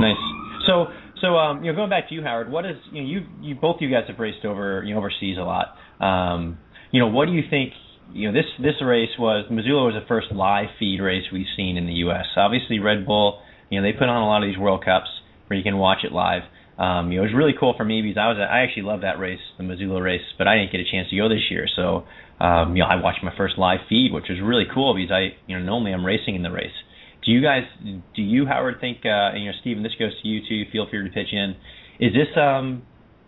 [0.00, 0.22] Nice.
[0.66, 0.86] So
[1.20, 3.54] so um, you know, going back to you, Howard, what is you know you you
[3.54, 5.74] both you guys have raced over you know overseas a lot.
[6.00, 6.58] Um,
[6.92, 7.72] you know, what do you think?
[8.12, 11.76] You know, this this race was Missoula was the first live feed race we've seen
[11.76, 12.24] in the U.S.
[12.36, 15.08] Obviously, Red Bull, you know, they put on a lot of these World Cups
[15.46, 16.42] where you can watch it live.
[16.78, 19.02] Um, you know, it was really cool for me because I was I actually love
[19.02, 21.66] that race, the Missoula race, but I didn't get a chance to go this year.
[21.74, 22.06] So,
[22.40, 25.36] um, you know, I watched my first live feed, which was really cool because I,
[25.46, 26.74] you know, normally I'm racing in the race.
[27.24, 30.40] Do you guys, do you, Howard, think, uh, you know, Stephen, this goes to you
[30.48, 30.70] too.
[30.70, 31.56] Feel free to pitch in.
[31.98, 32.82] Is this, um,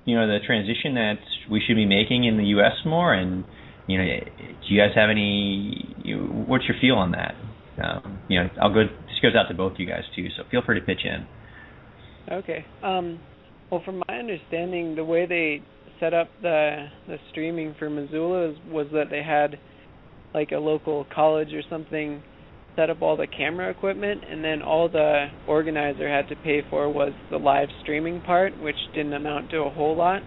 [0.05, 1.19] you know, the transition that
[1.51, 2.73] we should be making in the U.S.
[2.87, 3.13] more?
[3.13, 3.45] And,
[3.89, 5.95] you know, do you guys have any?
[6.05, 7.35] You, what's your feel on that?
[7.83, 8.85] Um, you know, I'll go.
[8.85, 10.29] This goes out to both you guys too.
[10.37, 11.27] So feel free to pitch in.
[12.33, 12.65] Okay.
[12.83, 13.19] Um,
[13.71, 15.63] well, from my understanding, the way they
[16.01, 19.59] set up the the streaming for Missoula was, was that they had
[20.35, 22.23] like a local college or something
[22.77, 26.89] set up all the camera equipment, and then all the organizer had to pay for
[26.91, 30.23] was the live streaming part, which didn't amount to a whole lot.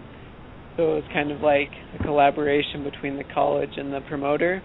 [0.76, 4.62] So it was kind of like a collaboration between the college and the promoter.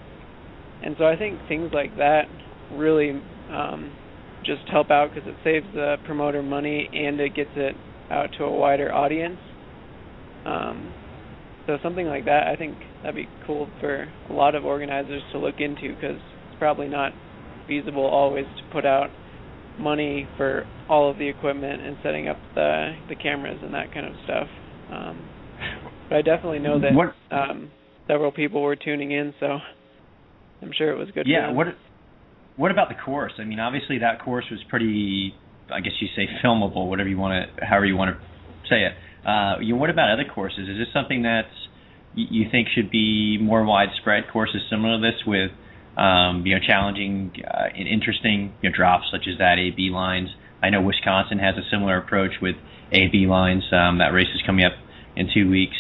[0.84, 2.24] and so I think things like that
[2.74, 3.12] really
[3.52, 3.92] um,
[4.46, 7.76] just help out because it saves the promoter money and it gets it
[8.10, 9.38] out to a wider audience.
[10.46, 10.94] Um,
[11.68, 15.38] so something like that, I think that'd be cool for a lot of organizers to
[15.38, 17.12] look into because it's probably not
[17.68, 19.10] feasible always to put out
[19.78, 24.08] money for all of the equipment and setting up the the cameras and that kind
[24.08, 24.48] of stuff.
[24.92, 25.30] Um,
[26.10, 27.70] but I definitely know that what, um,
[28.08, 29.60] several people were tuning in, so
[30.62, 31.28] I'm sure it was good.
[31.28, 31.52] Yeah.
[31.52, 31.68] What
[32.58, 33.34] What about the course?
[33.40, 35.36] I mean, obviously that course was pretty.
[35.72, 38.26] I guess you say filmable, whatever you want to, however you want to
[38.68, 38.94] say it.
[39.26, 40.68] Uh, you know, what about other courses?
[40.70, 41.48] Is this something that
[42.16, 44.26] you think should be more widespread?
[44.32, 45.52] Courses similar to this with
[45.98, 50.30] um, you know challenging uh, and interesting you know, drops such as that AB lines.
[50.62, 52.56] I know Wisconsin has a similar approach with
[52.92, 53.64] AB lines.
[53.72, 54.74] Um, that race is coming up
[55.16, 55.78] in two weeks,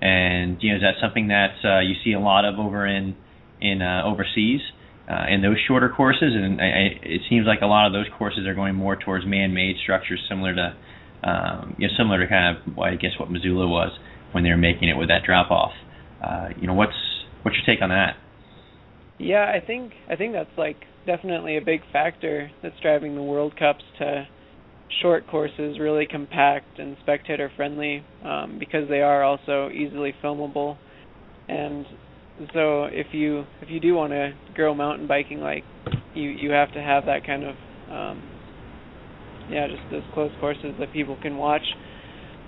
[0.00, 3.16] and you know is that something that uh, you see a lot of over in
[3.60, 4.60] in uh, overseas
[5.08, 8.06] uh, in those shorter courses, and I, I, it seems like a lot of those
[8.16, 10.76] courses are going more towards man-made structures, similar to
[11.24, 13.92] um, you know similar to kind of well, I guess what Missoula was
[14.32, 15.72] when they were making it with that drop off.
[16.22, 16.96] Uh, you know, what's
[17.42, 18.16] what's your take on that?
[19.18, 23.54] Yeah, I think I think that's like definitely a big factor that's driving the World
[23.56, 24.26] Cups to
[25.00, 30.76] short courses, really compact and spectator friendly, um, because they are also easily filmable.
[31.48, 31.86] And
[32.52, 35.64] so if you if you do want to grow mountain biking, like
[36.14, 37.54] you you have to have that kind of
[37.90, 38.22] um,
[39.50, 41.62] yeah, just those close courses that people can watch.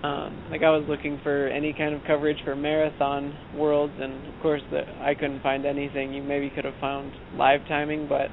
[0.02, 4.42] Um, like I was looking for any kind of coverage for marathon worlds, and of
[4.42, 6.12] course that I couldn't find anything.
[6.12, 8.28] You maybe could have found live timing, but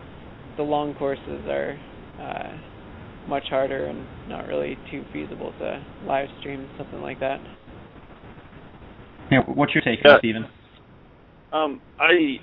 [0.57, 1.79] the long courses are
[2.19, 7.39] uh, much harder and not really too feasible to live stream something like that.
[9.31, 10.17] Yeah, what's your take, yeah.
[10.19, 10.45] Stephen?
[11.53, 12.37] Um, I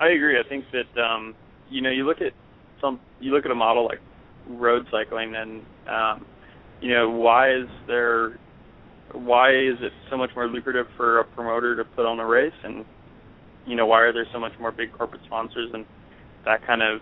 [0.00, 0.36] I agree.
[0.38, 1.34] I think that um,
[1.70, 2.32] you know you look at
[2.80, 4.00] some you look at a model like
[4.48, 6.26] road cycling and um,
[6.80, 8.38] you know why is there
[9.12, 12.52] why is it so much more lucrative for a promoter to put on a race?
[12.64, 12.84] And
[13.66, 15.84] you know why are there so much more big corporate sponsors and
[16.44, 17.00] that kind of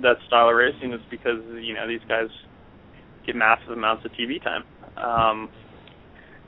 [0.00, 2.28] that style of racing is because you know these guys
[3.26, 4.64] get massive amounts of TV time.
[4.96, 5.50] Um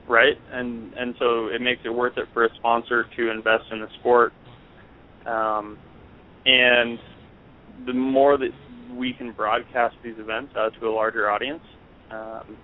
[0.09, 0.37] right?
[0.53, 3.89] And and so it makes it worth it for a sponsor to invest in the
[4.01, 4.33] sport.
[5.27, 5.79] Um
[6.47, 6.99] and
[7.87, 8.51] the more that
[8.93, 11.63] we can broadcast these events out to a larger audience
[12.11, 12.57] um,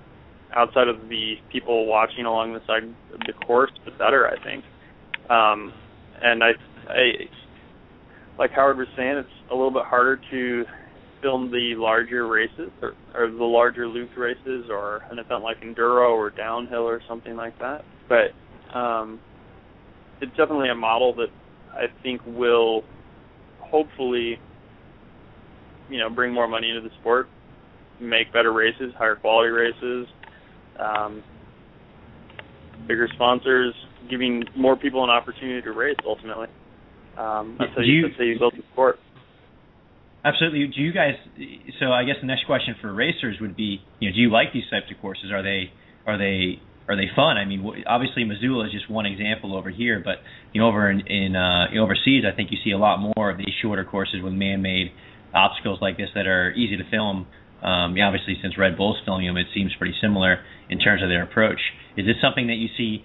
[0.54, 4.64] outside of the people watching along the side of the course, the better, I think.
[5.30, 5.72] Um,
[6.22, 6.50] and I,
[6.88, 7.10] I,
[8.38, 10.64] like Howard was saying, it's a little bit harder to
[11.22, 16.10] film the larger races or, or the larger loop races or an event like enduro
[16.10, 17.84] or downhill or something like that.
[18.08, 19.20] But um,
[20.20, 21.28] it's definitely a model that
[21.72, 22.82] I think will
[23.60, 24.38] hopefully
[25.90, 27.28] you know bring more money into the sport,
[28.00, 30.06] make better races, higher quality races,
[30.78, 31.22] um,
[32.86, 33.74] bigger sponsors,
[34.08, 35.96] giving more people an opportunity to race.
[36.06, 36.48] Ultimately,
[37.18, 38.98] um, that's how you, you, that's how you build the sport.
[40.24, 40.66] Absolutely.
[40.74, 41.14] Do you guys?
[41.80, 44.52] So I guess the next question for racers would be, you know, do you like
[44.52, 45.32] these types of courses?
[45.32, 45.72] Are they
[46.06, 47.38] are they are they fun?
[47.38, 50.16] I mean, obviously Missoula is just one example over here, but
[50.52, 53.38] you know, over in, in uh, overseas, I think you see a lot more of
[53.38, 54.92] these shorter courses with man-made
[55.34, 57.26] obstacles like this that are easy to film.
[57.62, 61.08] Um, yeah, obviously, since Red Bull's filming them, it seems pretty similar in terms of
[61.08, 61.60] their approach.
[61.96, 63.04] Is this something that you see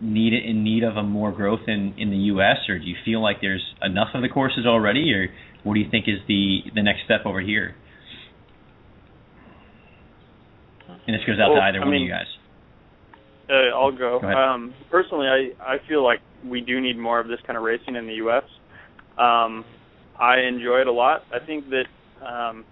[0.00, 3.22] need in need of a more growth in in the U.S., or do you feel
[3.22, 5.28] like there's enough of the courses already, or
[5.62, 7.74] what do you think is the the next step over here?
[11.06, 12.26] And this goes out well, to either I one mean, of you guys.
[13.48, 14.20] Uh, I'll go.
[14.20, 17.62] go um, personally, I I feel like we do need more of this kind of
[17.62, 18.44] racing in the U.S.
[19.18, 19.64] Um,
[20.20, 21.22] I enjoy it a lot.
[21.32, 21.86] I think that
[22.24, 22.64] um,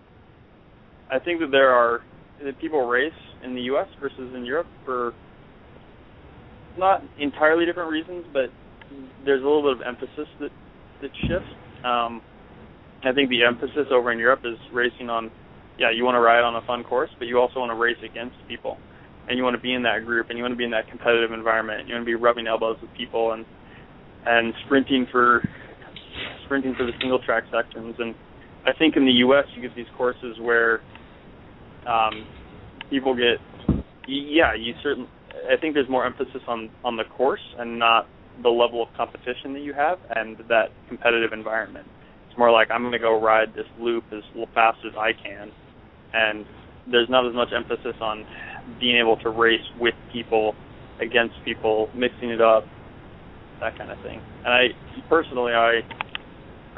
[1.10, 2.00] I think that there are
[2.44, 3.12] that people race
[3.44, 3.88] in the U.S.
[4.00, 5.12] versus in Europe for
[6.78, 8.50] not entirely different reasons, but
[9.24, 10.50] there's a little bit of emphasis that
[11.02, 11.48] that shifts.
[11.84, 12.22] Um,
[13.04, 15.30] I think the emphasis over in Europe is racing on,
[15.78, 17.98] yeah, you want to ride on a fun course, but you also want to race
[18.02, 18.76] against people,
[19.28, 20.88] and you want to be in that group, and you want to be in that
[20.90, 21.86] competitive environment.
[21.86, 23.46] You want to be rubbing elbows with people and
[24.26, 25.42] and sprinting for
[26.44, 27.94] sprinting for the single track sections.
[27.98, 28.14] And
[28.66, 29.44] I think in the U.S.
[29.54, 30.80] you get these courses where
[31.86, 32.26] um,
[32.90, 33.38] people get,
[34.06, 35.08] yeah, you certainly.
[35.50, 38.08] I think there's more emphasis on on the course and not
[38.42, 41.86] the level of competition that you have and that competitive environment.
[42.28, 44.22] It's more like I'm going to go ride this loop as
[44.54, 45.50] fast as I can,
[46.12, 46.44] and
[46.90, 48.24] there's not as much emphasis on
[48.80, 50.54] being able to race with people,
[51.00, 52.64] against people, mixing it up,
[53.60, 54.20] that kind of thing.
[54.44, 54.68] And I
[55.08, 55.80] personally, I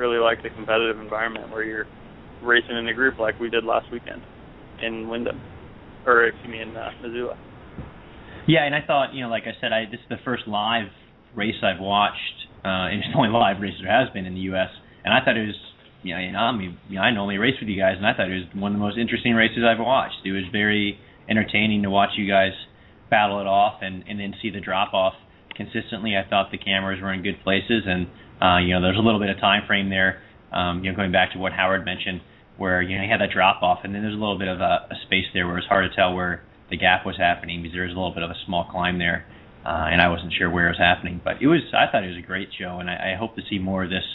[0.01, 1.87] really like the competitive environment where you're
[2.43, 4.23] racing in a group like we did last weekend
[4.83, 5.39] in Windham,
[6.07, 7.37] or excuse me, in uh, Missoula.
[8.49, 10.89] Yeah, and I thought, you know, like I said, I this is the first live
[11.37, 14.49] race I've watched, uh, and it's the only live race there has been in the
[14.57, 14.73] U.S.
[15.05, 15.61] And I thought it was,
[16.03, 18.33] you know, I mean, you know, I normally race with you guys, and I thought
[18.33, 20.25] it was one of the most interesting races I've watched.
[20.25, 22.57] It was very entertaining to watch you guys
[23.11, 25.15] battle it off and and then see the drop off
[25.55, 26.17] consistently.
[26.17, 28.09] I thought the cameras were in good places, and
[28.41, 30.23] uh, you know, there's a little bit of time frame there.
[30.53, 32.21] Um, you know, going back to what Howard mentioned,
[32.57, 34.61] where you know you had that drop off, and then there's a little bit of
[34.61, 37.75] a, a space there where it's hard to tell where the gap was happening because
[37.75, 39.27] there was a little bit of a small climb there,
[39.65, 41.21] uh, and I wasn't sure where it was happening.
[41.23, 43.43] But it was, I thought it was a great show, and I, I hope to
[43.49, 44.07] see more of this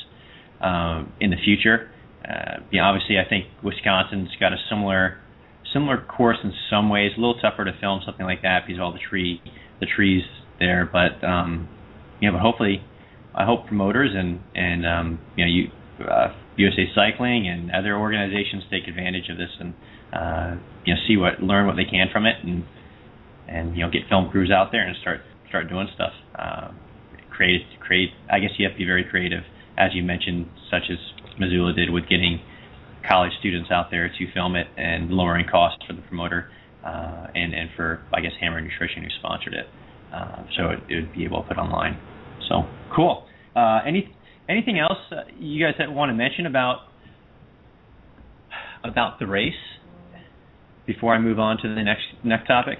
[0.61, 1.91] um, in the future.
[2.27, 5.19] Uh, you know, obviously, I think Wisconsin's got a similar
[5.73, 8.83] similar course in some ways, a little tougher to film something like that because of
[8.83, 9.41] all the tree
[9.79, 10.23] the trees
[10.59, 10.89] there.
[10.91, 11.67] But um,
[12.21, 12.81] you know, but hopefully,
[13.35, 18.63] I hope promoters and and um, you know you uh, USA Cycling and other organizations
[18.71, 19.73] take advantage of this and
[20.13, 22.63] uh, you know see what learn what they can from it and
[23.47, 26.13] and you know get film crews out there and start start doing stuff.
[26.37, 26.71] Uh,
[27.29, 28.09] create create.
[28.31, 29.43] I guess you have to be very creative,
[29.77, 30.97] as you mentioned, such as
[31.37, 32.39] Missoula did with getting
[33.07, 36.49] college students out there to film it and lowering costs for the promoter
[36.83, 39.67] uh, and and for I guess Hammer Nutrition who sponsored it.
[40.13, 41.99] Uh, so it, it, would be able to put online.
[42.47, 42.63] So
[42.95, 43.25] cool.
[43.55, 44.13] Uh, any
[44.49, 46.81] anything else uh, you guys want to mention about
[48.83, 49.53] about the race
[50.85, 52.79] before I move on to the next next topic?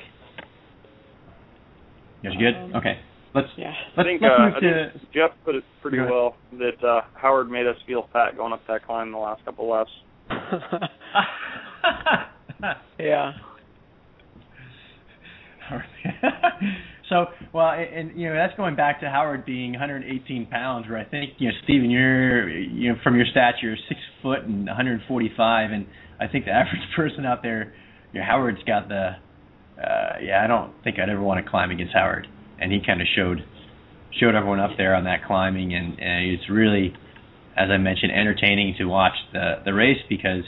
[2.21, 2.55] You guys good?
[2.55, 2.99] Um, okay.
[3.33, 3.73] Let's yeah.
[3.97, 4.91] Let's, I think, let's uh, move I to.
[4.91, 8.61] Think Geoff put it pretty well that uh, Howard made us feel fat going up
[8.67, 9.91] that climb in the last couple laps.
[12.99, 13.33] yeah.
[17.09, 21.05] So, well, and you know that's going back to Howard being 118 pounds, where I
[21.05, 25.85] think you know Stephen, you're you know from your stature, six foot and 145, and
[26.19, 27.73] I think the average person out there,
[28.13, 29.11] you know, Howard's got the,
[29.81, 32.27] uh, yeah, I don't think I'd ever want to climb against Howard,
[32.59, 33.43] and he kind of showed
[34.19, 36.93] showed everyone up there on that climbing, and, and it's really,
[37.57, 40.45] as I mentioned, entertaining to watch the the race because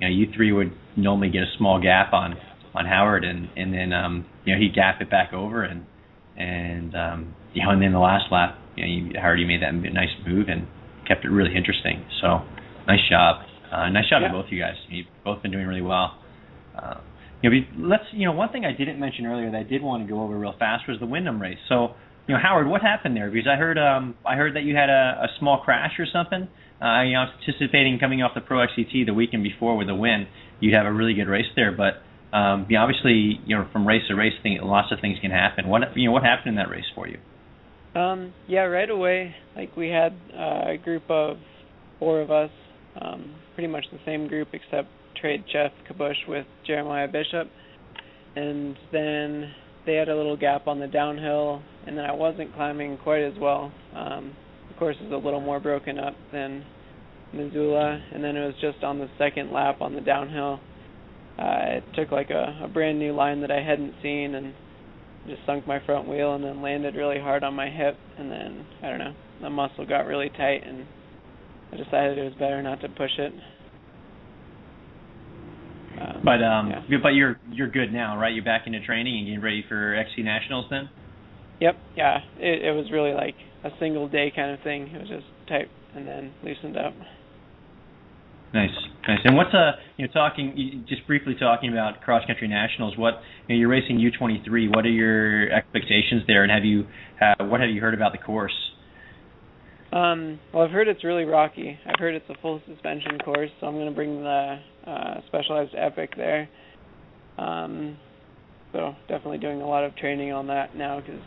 [0.00, 2.36] you know you three would normally get a small gap on
[2.74, 5.86] on Howard, and and then um, you know he'd gap it back over, and
[6.36, 9.62] and um, you know, and then the last lap, you know, you, Howard, you made
[9.62, 10.66] that nice move and
[11.06, 12.04] kept it really interesting.
[12.20, 12.40] So
[12.86, 14.28] nice job, uh, nice job yeah.
[14.28, 14.76] to both of you guys.
[14.88, 16.18] You've both been doing really well.
[16.76, 17.00] Uh,
[17.42, 20.06] you know, let's you know one thing I didn't mention earlier that I did want
[20.06, 21.58] to go over real fast was the Windham race.
[21.68, 21.94] So
[22.28, 23.30] you know, Howard, what happened there?
[23.30, 26.48] Because I heard um, I heard that you had a, a small crash or something.
[26.80, 29.88] Uh, you know, I was anticipating coming off the Pro XCT the weekend before with
[29.88, 30.26] a win,
[30.58, 32.02] you'd have a really good race there, but
[32.32, 35.68] um, yeah, obviously, you know, from race to race, thing, lots of things can happen.
[35.68, 37.18] What you know, what happened in that race for you?
[37.94, 41.36] Um, yeah, right away, like we had uh, a group of
[41.98, 42.50] four of us,
[43.00, 44.88] um, pretty much the same group except
[45.20, 47.50] trade Geoff Kabush with Jeremiah Bishop,
[48.34, 49.52] and then
[49.84, 53.34] they had a little gap on the downhill, and then I wasn't climbing quite as
[53.38, 53.70] well.
[53.94, 54.34] Um,
[54.68, 56.64] the course is a little more broken up than
[57.34, 60.60] Missoula, and then it was just on the second lap on the downhill
[61.42, 64.54] uh, it took like a, a brand new line that I hadn't seen and
[65.26, 68.66] just sunk my front wheel and then landed really hard on my hip and then
[68.82, 70.86] I don't know the muscle got really tight and
[71.72, 73.32] I decided it was better not to push it.
[76.00, 76.96] Um, but um, yeah.
[77.02, 78.34] but you're you're good now, right?
[78.34, 80.88] You're back into training and getting ready for XC Nationals then.
[81.60, 81.76] Yep.
[81.96, 82.18] Yeah.
[82.38, 84.88] It it was really like a single day kind of thing.
[84.88, 86.94] It was just tight and then loosened up.
[88.54, 88.70] Nice,
[89.08, 89.18] nice.
[89.24, 92.96] And what's uh, you know, talking just briefly talking about cross country nationals.
[92.98, 93.14] What
[93.48, 94.74] you know, you're racing U23.
[94.74, 96.86] What are your expectations there, and have you
[97.20, 98.52] uh, what have you heard about the course?
[99.92, 101.78] Um, well, I've heard it's really rocky.
[101.86, 105.74] I've heard it's a full suspension course, so I'm going to bring the uh, Specialized
[105.76, 106.48] Epic there.
[107.36, 107.98] Um,
[108.72, 111.20] so definitely doing a lot of training on that now because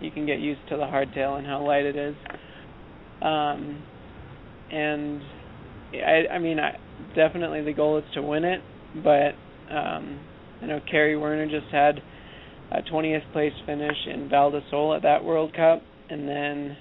[0.00, 2.16] you can get used to the hardtail and how light it is.
[3.22, 3.82] Um,
[4.72, 5.22] and
[5.92, 6.76] I I mean I
[7.14, 8.60] definitely the goal is to win it,
[9.02, 9.34] but
[9.74, 10.20] um
[10.62, 12.00] I know Kerry Werner just had
[12.70, 16.76] a 20th place finish in Val di Sole at that World Cup, and then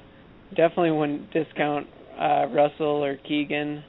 [0.50, 1.88] definitely wouldn't discount
[2.20, 3.84] uh, Russell or Keegan.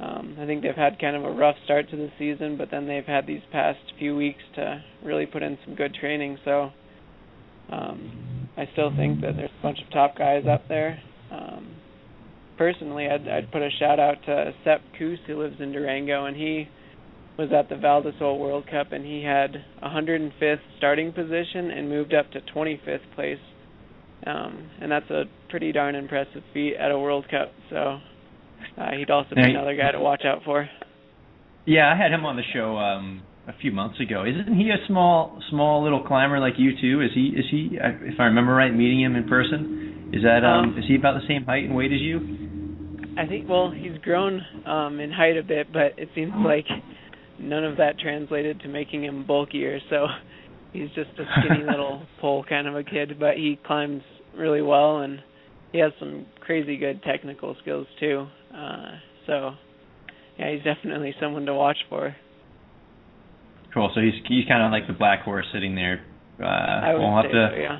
[0.00, 2.86] Um, I think they've had kind of a rough start to the season, but then
[2.86, 6.38] they've had these past few weeks to really put in some good training.
[6.44, 6.70] So
[7.70, 11.00] um, I still think that there's a bunch of top guys up there.
[11.32, 11.74] Um,
[12.58, 16.36] personally, I'd, I'd put a shout out to Sepp Kuss, who lives in Durango, and
[16.36, 16.68] he
[17.38, 21.88] was at the Val di Sole World Cup, and he had 105th starting position and
[21.88, 23.38] moved up to 25th place.
[24.26, 27.52] Um, and that's a pretty darn impressive feat at a World Cup.
[27.70, 28.00] So
[28.76, 30.68] uh, he'd also be another guy to watch out for.
[31.64, 34.24] Yeah, I had him on the show um a few months ago.
[34.24, 37.00] Isn't he a small small little climber like you too?
[37.02, 40.10] Is he is he if I remember right meeting him in person?
[40.12, 42.47] Is that um, um is he about the same height and weight as you?
[43.18, 46.66] I think well, he's grown um in height a bit, but it seems like
[47.38, 50.06] none of that translated to making him bulkier, so
[50.72, 54.02] he's just a skinny little pole kind of a kid, but he climbs
[54.36, 55.20] really well and
[55.72, 58.26] he has some crazy good technical skills too.
[58.54, 58.92] Uh
[59.26, 59.50] so
[60.38, 62.14] yeah, he's definitely someone to watch for.
[63.74, 63.90] Cool.
[63.94, 66.04] So he's he's kind of like the black horse sitting there.
[66.40, 67.48] Uh, I would we'll have say to.
[67.52, 67.78] So, yeah.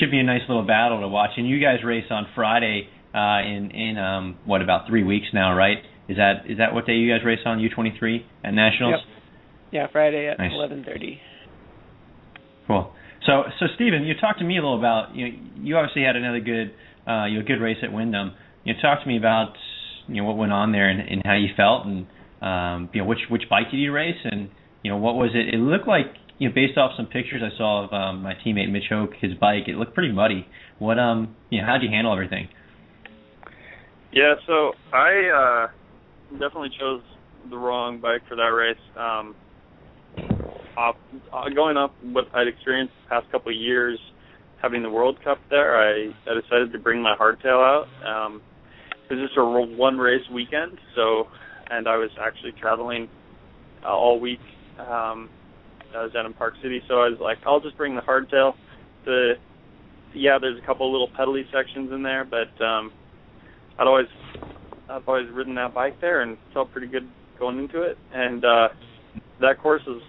[0.00, 1.32] Should be a nice little battle to watch.
[1.36, 5.54] And you guys race on Friday uh, in in um what about three weeks now,
[5.54, 5.78] right?
[6.08, 8.94] Is that is that what day you guys race on U23 at nationals?
[9.06, 9.22] Yep.
[9.72, 10.52] Yeah, Friday at nice.
[10.52, 11.18] 11:30.
[12.66, 12.92] Cool.
[13.26, 16.16] So so Stephen, you talked to me a little about you know you obviously had
[16.16, 16.74] another good
[17.06, 18.34] uh you know, good race at Windham.
[18.64, 19.54] You know, talk to me about
[20.08, 22.06] you know what went on there and, and how you felt and
[22.42, 24.50] um you know which which bike did you race and
[24.82, 25.54] you know what was it?
[25.54, 26.06] It looked like
[26.38, 29.34] you know based off some pictures I saw of um my teammate Mitch Hoke his
[29.34, 30.46] bike it looked pretty muddy.
[30.78, 32.48] What um you know how did you handle everything?
[34.12, 37.02] Yeah, so I uh definitely chose
[37.50, 38.76] the wrong bike for that race.
[38.96, 39.34] Um
[40.76, 40.96] off,
[41.32, 43.98] uh, going up what I'd experienced the past couple of years
[44.62, 47.86] having the World Cup there, I, I decided to bring my hardtail out.
[48.06, 48.40] Um,
[49.10, 51.26] it was just a one race weekend, so
[51.70, 53.08] and I was actually traveling
[53.84, 54.40] uh, all week.
[54.78, 55.28] Um,
[55.94, 58.54] I was down in Park City, so I was like, I'll just bring the hardtail.
[59.04, 59.34] The
[60.14, 62.92] yeah, there's a couple little pedally sections in there, but um,
[63.78, 64.06] I'd always
[64.88, 67.08] I've always ridden that bike there and felt pretty good
[67.38, 67.96] going into it.
[68.12, 68.68] And uh,
[69.40, 70.02] that course was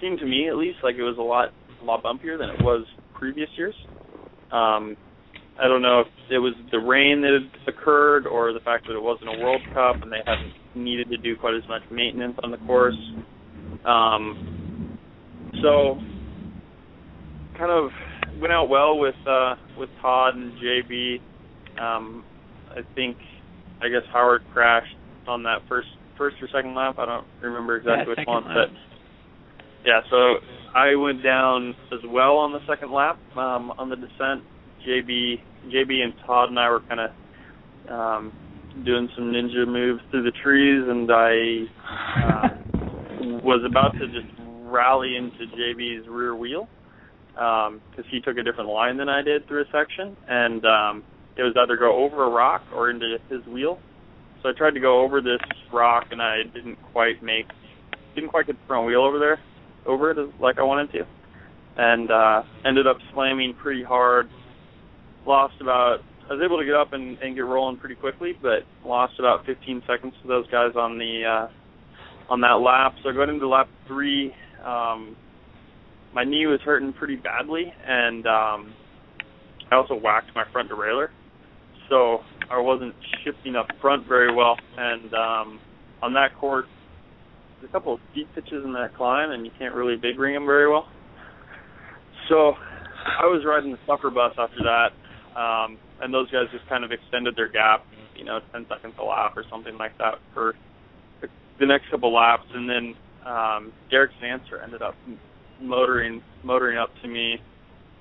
[0.00, 1.50] seemed to me at least like it was a lot
[1.80, 3.74] a lot bumpier than it was previous years.
[4.52, 4.96] Um,
[5.60, 8.94] I don't know if it was the rain that had occurred or the fact that
[8.94, 12.36] it wasn't a World Cup and they hadn't needed to do quite as much maintenance
[12.42, 12.96] on the course.
[13.84, 14.98] Um,
[15.62, 15.98] so
[17.58, 17.90] kind of
[18.40, 21.20] went out well with uh, with Todd and JB.
[21.78, 22.24] Um,
[22.70, 23.16] I think
[23.82, 24.94] I guess Howard crashed
[25.26, 26.96] on that first first or second lap.
[26.98, 28.68] I don't remember exactly yeah, which one, lap.
[28.68, 28.68] but
[29.84, 30.00] yeah.
[30.10, 30.36] So
[30.74, 34.44] I went down as well on the second lap um, on the descent.
[34.86, 38.32] JB, JB and Todd and I were kind of um,
[38.84, 41.66] doing some ninja moves through the trees, and I
[42.24, 42.48] uh,
[43.42, 44.32] was about to just
[44.64, 46.68] rally into JB's rear wheel
[47.34, 51.04] because um, he took a different line than I did through a section, and um,
[51.40, 53.78] it was either go over a rock or into his wheel.
[54.42, 55.40] So I tried to go over this
[55.72, 57.46] rock, and I didn't quite make,
[58.14, 59.40] didn't quite get the front wheel over there,
[59.86, 61.06] over it like I wanted to,
[61.76, 64.28] and uh, ended up slamming pretty hard
[65.26, 65.98] lost about
[66.30, 69.44] I was able to get up and, and get rolling pretty quickly, but lost about
[69.46, 72.94] 15 seconds to those guys on the uh, on that lap.
[73.02, 74.32] So going into lap three,
[74.64, 75.16] um,
[76.14, 78.74] my knee was hurting pretty badly, and um,
[79.72, 81.08] I also whacked my front derailleur,
[81.90, 82.20] so
[82.50, 84.56] I wasn't shifting up front very well.
[84.78, 85.60] And um,
[86.02, 86.66] on that course,
[87.60, 90.34] there's a couple of steep pitches in that climb, and you can't really big ring
[90.34, 90.86] them very well.
[92.28, 92.54] So
[93.20, 96.92] I was riding the suffer bus after that, um, and those guys just kind of
[96.92, 97.84] extended their gap,
[98.16, 100.54] you know, 10 seconds a lap or something like that for
[101.58, 102.94] the next couple laps, and then
[103.26, 104.94] um, Derek Zandstra ended up
[105.60, 107.36] motoring motoring up to me,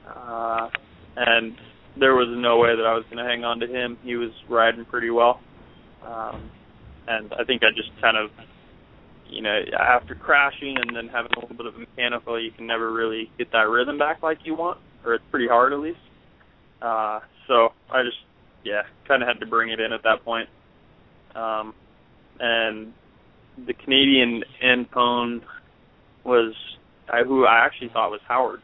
[0.08, 0.70] uh,
[1.18, 1.58] and
[2.00, 3.98] there was no way that I was going to hang on to him.
[4.04, 5.40] He was riding pretty well,
[6.06, 6.50] um,
[7.08, 8.32] and I think I just kind of,
[9.28, 12.68] you know, after crashing and then having a little bit of a mechanical, you can
[12.68, 16.00] never really get that rhythm back like you want, or it's pretty hard at least.
[16.82, 18.18] Uh, so I just,
[18.64, 20.50] yeah, kind of had to bring it in at that point.
[21.36, 21.74] Um,
[22.40, 22.94] and
[23.66, 25.42] the Canadian end pone
[26.24, 26.54] was
[27.12, 28.62] I, who I actually thought was Howard.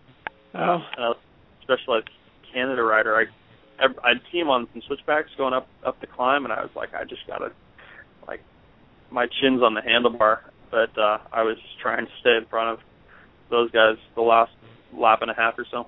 [0.53, 0.79] Oh.
[0.97, 1.13] Uh,
[1.63, 2.09] specialized
[2.55, 3.15] Canada rider.
[3.15, 3.25] I
[3.77, 6.93] I'd see him on some switchbacks going up up the climb, and I was like,
[6.93, 7.51] I just gotta
[8.27, 8.39] like
[9.11, 10.39] my chin's on the handlebar,
[10.71, 12.79] but uh, I was just trying to stay in front of
[13.51, 14.51] those guys the last
[14.97, 15.87] lap and a half or so.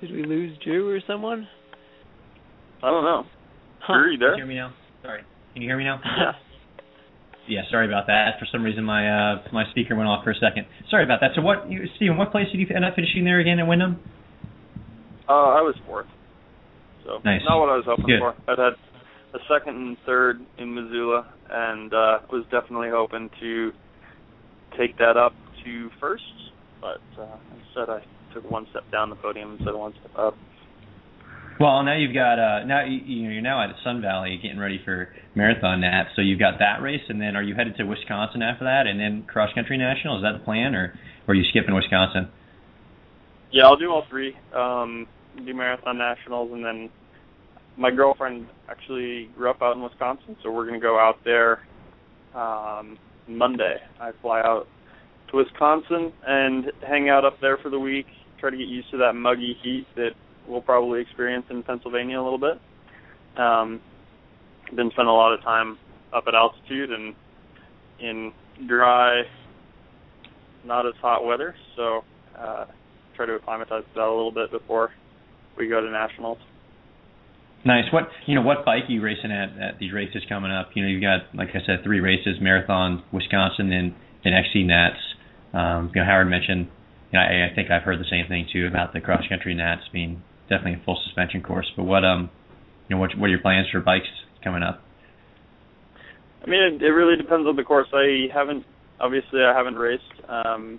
[0.00, 1.48] Did we lose Drew or someone?
[2.84, 3.24] I don't know.
[3.80, 3.94] Huh.
[3.96, 4.36] Drew, you there?
[4.36, 4.74] Can you hear me now?
[5.02, 5.22] Sorry.
[5.54, 6.00] Can you hear me now?
[6.04, 6.32] yeah,
[7.48, 8.36] Yeah, sorry about that.
[8.38, 10.66] For some reason, my uh, my speaker went off for a second.
[10.90, 11.30] Sorry about that.
[11.34, 12.16] So, what, you, Stephen?
[12.18, 14.00] What place did you end up finishing there again at Windham?
[15.28, 16.06] Uh, I was fourth.
[17.04, 17.40] So Nice.
[17.48, 18.20] not what I was hoping Good.
[18.20, 18.34] for.
[18.48, 18.76] I'd had
[19.32, 23.72] a second and third in Missoula, and uh, was definitely hoping to
[24.78, 25.32] take that up
[25.64, 26.24] to first.
[26.80, 28.04] But uh, instead, I
[28.34, 30.34] took one step down the podium instead of one step up.
[31.60, 35.08] Well, now you've got uh now you, you're now at Sun Valley getting ready for
[35.34, 36.06] marathon nat.
[36.16, 38.98] So you've got that race, and then are you headed to Wisconsin after that, and
[38.98, 40.16] then cross country national?
[40.16, 40.94] Is that the plan, or,
[41.26, 42.28] or are you skipping Wisconsin?
[43.52, 44.36] Yeah, I'll do all three.
[44.52, 45.06] Um,
[45.44, 46.90] do marathon nationals, and then
[47.76, 51.60] my girlfriend actually grew up out in Wisconsin, so we're gonna go out there
[52.34, 52.98] um,
[53.28, 53.76] Monday.
[54.00, 54.66] I fly out
[55.30, 58.06] to Wisconsin and hang out up there for the week.
[58.40, 60.10] Try to get used to that muggy heat that
[60.48, 62.60] we'll probably experience in Pennsylvania a little bit.
[63.36, 63.80] Um,
[64.74, 65.78] been spending a lot of time
[66.14, 67.14] up at altitude and
[68.00, 68.32] in
[68.68, 69.22] dry,
[70.64, 72.02] not as hot weather, so
[72.38, 72.66] uh,
[73.16, 74.90] try to acclimatize that a little bit before
[75.56, 76.38] we go to nationals.
[77.64, 77.84] Nice.
[77.92, 78.42] What you know?
[78.42, 80.70] What bike are you racing at at these races coming up?
[80.74, 85.00] You know, you've got like I said, three races: marathon, Wisconsin, and and XC Nats.
[85.54, 86.68] Um, you know, Howard mentioned.
[87.10, 89.54] You know, I, I think I've heard the same thing too about the cross country
[89.54, 91.70] Nats being definitely a full suspension course.
[91.76, 92.30] But what um,
[92.88, 94.08] you know, what what are your plans for bikes
[94.42, 94.82] coming up?
[96.44, 97.88] I mean, it, it really depends on the course.
[97.92, 98.64] I haven't
[99.00, 100.78] obviously I haven't raced um,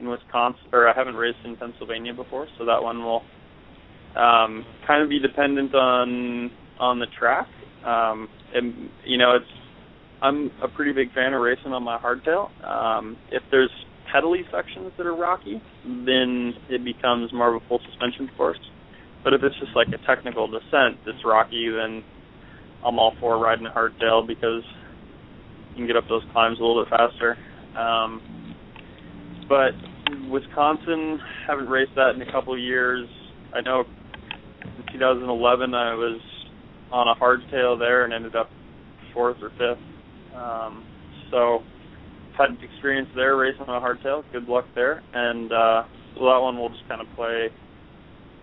[0.00, 3.22] in Wisconsin or I haven't raced in Pennsylvania before, so that one will
[4.16, 7.48] um, kind of be dependent on on the track.
[7.84, 9.50] Um, and you know, it's
[10.22, 12.50] I'm a pretty big fan of racing on my hardtail.
[12.66, 13.70] Um, if there's
[14.14, 18.58] pedally sections that are rocky, then it becomes more of a full suspension course.
[19.24, 22.04] But if it's just like a technical descent that's rocky, then
[22.84, 24.62] I'm all for riding a hardtail because
[25.70, 27.36] you can get up those climbs a little bit faster.
[27.76, 28.54] Um,
[29.48, 29.72] but
[30.30, 33.08] Wisconsin, haven't raced that in a couple of years.
[33.54, 33.84] I know
[34.62, 36.20] in 2011 I was
[36.92, 38.48] on a hardtail there and ended up
[39.12, 39.82] fourth or fifth.
[40.36, 40.84] Um,
[41.30, 41.60] so
[42.36, 44.22] had experience there racing on a hardtail.
[44.32, 45.82] Good luck there, and uh,
[46.14, 47.48] so that one we'll just kind of play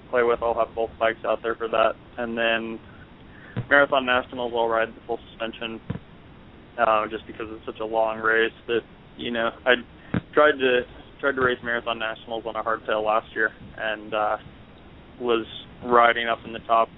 [0.10, 0.40] play with.
[0.42, 2.80] I'll have both bikes out there for that, and then
[3.70, 5.80] marathon nationals I'll ride the full suspension,
[6.78, 8.82] uh, just because it's such a long race that
[9.18, 9.74] you know I
[10.34, 10.82] tried to
[11.20, 14.38] tried to race marathon nationals on a hardtail last year and uh,
[15.22, 15.46] was
[15.86, 16.90] riding up in the top,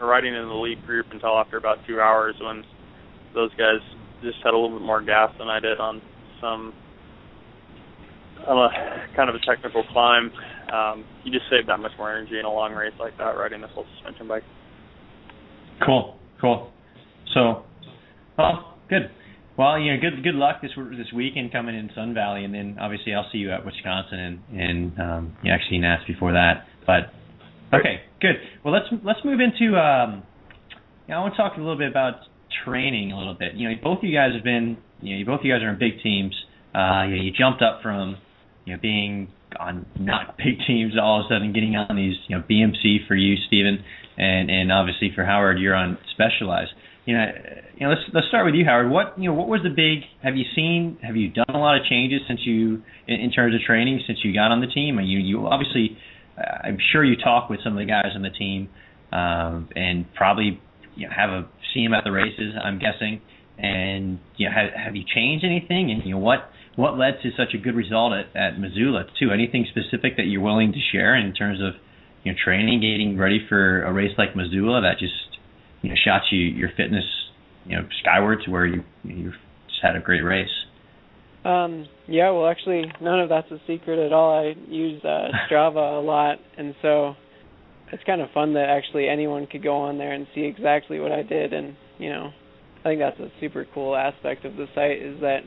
[0.00, 2.64] riding in the lead group until after about two hours when
[3.34, 3.78] those guys
[4.22, 6.02] just had a little bit more gas than I did on
[6.42, 6.74] some
[8.46, 10.30] on a kind of a technical climb.
[10.72, 13.62] Um, you just save that much more energy in a long race like that riding
[13.62, 14.42] a full suspension bike.
[15.86, 16.72] Cool, cool.
[17.34, 17.64] So,
[18.36, 19.10] well, good.
[19.56, 22.76] Well, you know, good good luck this this weekend coming in Sun Valley, and then
[22.80, 26.66] obviously I'll see you at Wisconsin and and um, you actually Nats before that.
[26.86, 27.12] But
[27.76, 28.36] okay, good.
[28.64, 29.76] Well, let's let's move into.
[29.78, 30.24] Um,
[31.12, 32.14] know, I want to talk a little bit about
[32.64, 33.54] training a little bit.
[33.54, 36.02] You know, both you guys have been, you know, both you guys are in big
[36.02, 36.34] teams.
[36.74, 38.16] Uh, you, know, you jumped up from,
[38.64, 39.28] you know, being
[39.58, 43.14] on not big teams all of a sudden getting on these, you know, BMC for
[43.14, 43.84] you, Stephen,
[44.16, 46.70] and and obviously for Howard, you're on Specialized.
[47.04, 47.26] You know,
[47.74, 48.90] you know, let's let's start with you, Howard.
[48.90, 50.06] What you know, what was the big?
[50.22, 50.98] Have you seen?
[51.02, 54.20] Have you done a lot of changes since you, in, in terms of training, since
[54.22, 54.98] you got on the team?
[54.98, 55.98] And you you obviously,
[56.38, 58.68] uh, I'm sure you talk with some of the guys on the team,
[59.10, 60.60] um, and probably
[60.96, 62.54] you know, have a see him at the races.
[62.62, 63.20] I'm guessing,
[63.58, 65.90] and you know, have have you changed anything?
[65.90, 69.30] And you know, what what led to such a good result at, at Missoula too?
[69.30, 71.74] Anything specific that you're willing to share in terms of
[72.24, 75.14] you know training, getting ready for a race like Missoula that just
[75.82, 77.04] you know shot you your fitness
[77.66, 79.32] you know skyward to where you you
[79.68, 80.48] just had a great race.
[81.44, 84.32] Um, yeah, well, actually, none of that's a secret at all.
[84.32, 87.14] I use uh, Strava a lot, and so
[87.92, 91.12] it's kind of fun that actually anyone could go on there and see exactly what
[91.12, 92.30] I did and you know
[92.80, 95.40] I think that's a super cool aspect of the site is that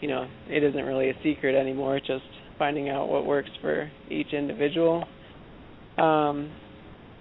[0.00, 2.24] you know it isn't really a secret anymore just
[2.58, 5.04] finding out what works for each individual.
[5.98, 6.52] Um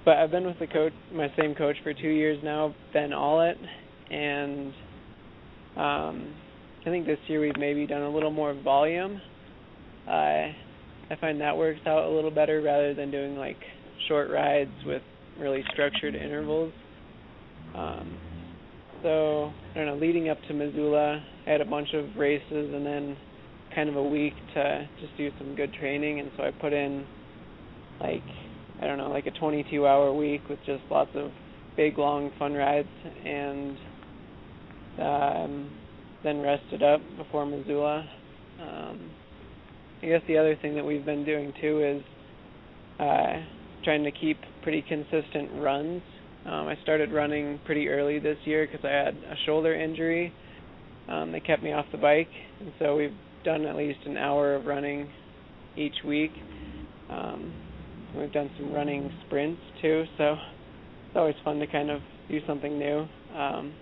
[0.04, 3.56] but I've been with the coach my same coach for 2 years now Ben Allett
[4.12, 4.74] and
[5.78, 6.36] um
[6.82, 9.22] I think this year we've maybe done a little more volume.
[10.08, 10.56] I
[11.10, 13.58] I find that works out a little better rather than doing like
[14.08, 15.02] short rides with
[15.40, 16.74] really structured intervals.
[17.76, 18.18] Um,
[19.02, 19.96] so I don't know.
[19.96, 23.18] Leading up to Missoula, I had a bunch of races and then
[23.74, 27.06] kind of a week to just do some good training, and so I put in
[28.00, 28.24] like
[28.82, 31.30] I don't know, like a 22-hour week with just lots of
[31.78, 32.88] big, long, fun rides,
[33.24, 33.78] and
[35.00, 35.72] um,
[36.24, 38.10] then rested up before Missoula.
[38.60, 39.12] Um,
[40.02, 42.04] I guess the other thing that we've been doing too is
[43.00, 43.44] uh,
[43.84, 46.02] trying to keep pretty consistent runs
[46.46, 50.34] Um, I started running pretty early this year because I had a shoulder injury
[51.08, 52.30] um, that kept me off the bike,
[52.60, 53.14] and so we've
[53.44, 55.08] done at least an hour of running
[55.78, 56.32] each week.
[57.12, 57.54] Um,
[58.18, 62.80] we've done some running sprints too, so it's always fun to kind of do something
[62.80, 63.06] new.
[63.36, 63.74] Um,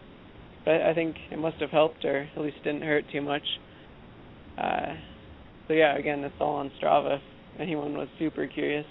[0.66, 3.44] but I think it must have helped, or at least didn't hurt too much.
[4.58, 4.96] Uh,
[5.68, 7.20] so yeah, again, it's all on Strava.
[7.56, 8.86] If anyone was super curious.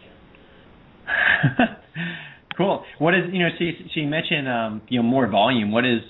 [2.56, 2.84] cool.
[2.98, 3.48] What is you know?
[3.59, 5.72] So you, so you mentioned um, you know more volume.
[5.72, 6.00] What is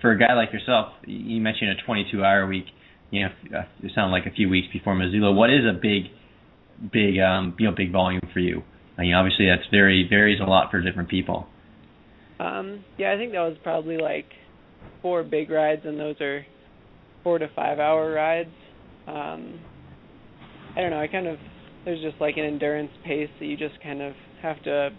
[0.00, 0.92] for a guy like yourself?
[1.06, 2.66] You mentioned a 22 hour week.
[3.10, 5.32] You know, uh, it sounded like a few weeks before Missoula.
[5.32, 6.04] What is a big,
[6.92, 8.62] big um, you know big volume for you?
[8.98, 11.46] I mean, obviously that's very varies a lot for different people.
[12.40, 14.26] Um, yeah, I think that was probably like
[15.02, 16.44] four big rides, and those are
[17.22, 18.50] four to five hour rides.
[19.06, 19.60] Um,
[20.76, 21.00] I don't know.
[21.00, 21.38] I kind of
[21.88, 24.12] there's just like an endurance pace that you just kind of
[24.42, 24.90] have to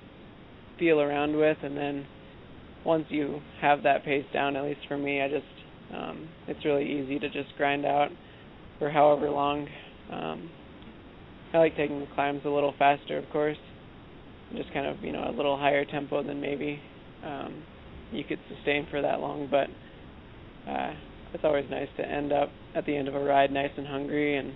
[0.80, 2.04] feel around with, and then
[2.84, 5.46] once you have that pace down, at least for me, I just
[5.96, 8.10] um, it's really easy to just grind out
[8.80, 9.68] for however long.
[10.12, 10.50] Um,
[11.54, 13.58] I like taking the climbs a little faster, of course,
[14.56, 16.80] just kind of you know a little higher tempo than maybe
[17.24, 17.64] um,
[18.12, 19.48] you could sustain for that long.
[19.52, 19.68] But
[20.68, 20.94] uh,
[21.36, 24.38] it's always nice to end up at the end of a ride nice and hungry
[24.38, 24.54] and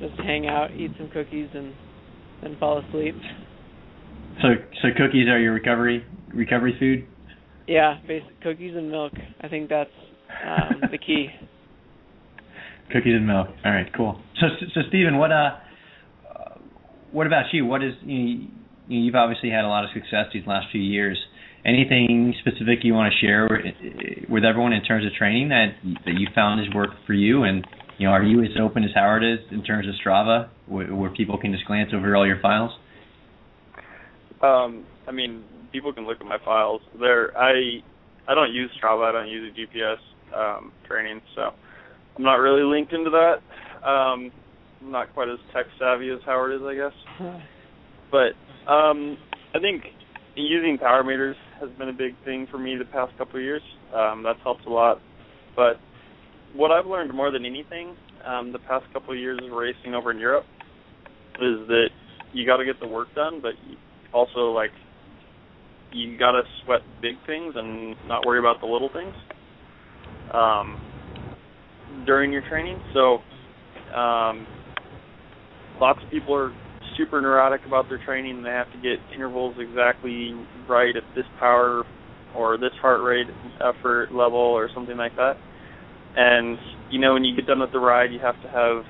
[0.00, 1.74] just hang out, eat some cookies, and
[2.42, 3.14] then fall asleep.
[4.42, 4.48] So,
[4.82, 7.06] so cookies are your recovery recovery food?
[7.66, 9.12] Yeah, basic cookies and milk.
[9.40, 9.90] I think that's
[10.46, 11.28] um, the key.
[12.90, 13.48] Cookies and milk.
[13.66, 14.18] All right, cool.
[14.40, 15.58] So, so Stephen, what uh,
[17.12, 17.66] what about you?
[17.66, 18.48] What is you,
[18.88, 21.18] you've obviously had a lot of success these last few years.
[21.66, 23.48] Anything specific you want to share
[24.28, 25.74] with everyone in terms of training that
[26.06, 27.66] that you found has worked for you, and
[27.98, 31.10] you know, are you as open as Howard is in terms of Strava, where, where
[31.10, 32.70] people can just glance over all your files?
[34.40, 35.42] Um, I mean,
[35.72, 36.80] people can look at my files.
[36.98, 37.82] There, I
[38.28, 39.08] I don't use Strava.
[39.08, 39.96] I don't use a GPS
[40.34, 41.50] um, training, so
[42.16, 43.88] I'm not really linked into that.
[43.88, 44.30] Um,
[44.80, 47.40] I'm not quite as tech savvy as Howard is, I guess.
[48.10, 48.32] But
[48.72, 49.18] um,
[49.54, 49.84] I think
[50.34, 53.60] using power meters has been a big thing for me the past couple of years.
[53.94, 54.98] Um, that's helped a lot.
[55.54, 55.76] But
[56.54, 57.96] what I've learned more than anything
[58.26, 60.44] um, the past couple of years of racing over in Europe
[61.40, 61.88] is that
[62.32, 63.52] you got to get the work done, but
[64.12, 64.70] also like
[65.92, 69.14] you got to sweat big things and not worry about the little things
[70.34, 70.80] um,
[72.06, 72.78] during your training.
[72.92, 73.18] So
[73.96, 74.46] um,
[75.80, 76.52] lots of people are
[76.96, 78.42] super neurotic about their training.
[78.42, 80.32] They have to get intervals exactly
[80.68, 81.84] right at this power
[82.36, 83.28] or this heart rate
[83.60, 85.36] effort level or something like that.
[86.16, 86.58] And
[86.90, 88.84] you know, when you get done with the ride, you have to have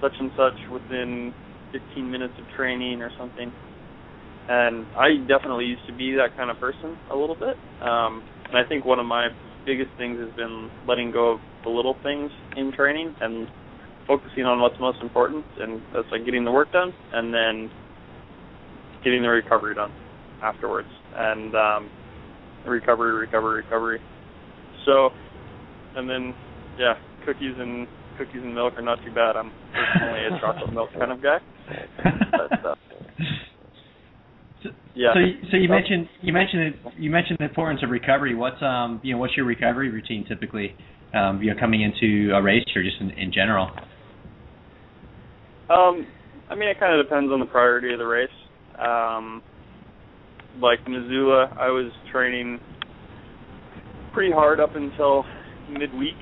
[0.00, 1.32] such and such within
[1.72, 3.52] 15 minutes of training or something.
[4.48, 7.56] And I definitely used to be that kind of person a little bit.
[7.82, 9.28] Um, and I think one of my
[9.66, 13.48] biggest things has been letting go of the little things in training and
[14.06, 17.68] focusing on what's most important, and that's like getting the work done and then
[19.02, 19.90] getting the recovery done
[20.42, 20.88] afterwards.
[21.16, 21.90] And um,
[22.64, 24.00] recovery, recovery, recovery.
[24.84, 25.10] So
[25.96, 26.34] and then
[26.78, 26.94] yeah,
[27.24, 27.88] cookies and
[28.18, 29.36] cookies and milk are not too bad.
[29.36, 31.38] I'm personally a chocolate milk kind of guy.
[32.32, 32.74] But, uh,
[34.94, 35.12] yeah.
[35.12, 35.20] So,
[35.52, 38.34] so you mentioned you mentioned you mentioned the importance of recovery.
[38.34, 40.74] What's um you know what's your recovery routine typically?
[41.14, 43.70] Um, you know, coming into a race or just in, in general.
[45.70, 46.06] Um,
[46.50, 48.28] I mean, it kind of depends on the priority of the race.
[48.78, 49.42] Um,
[50.60, 52.60] like Missoula, I was training
[54.12, 55.24] pretty hard up until
[55.70, 56.16] midweek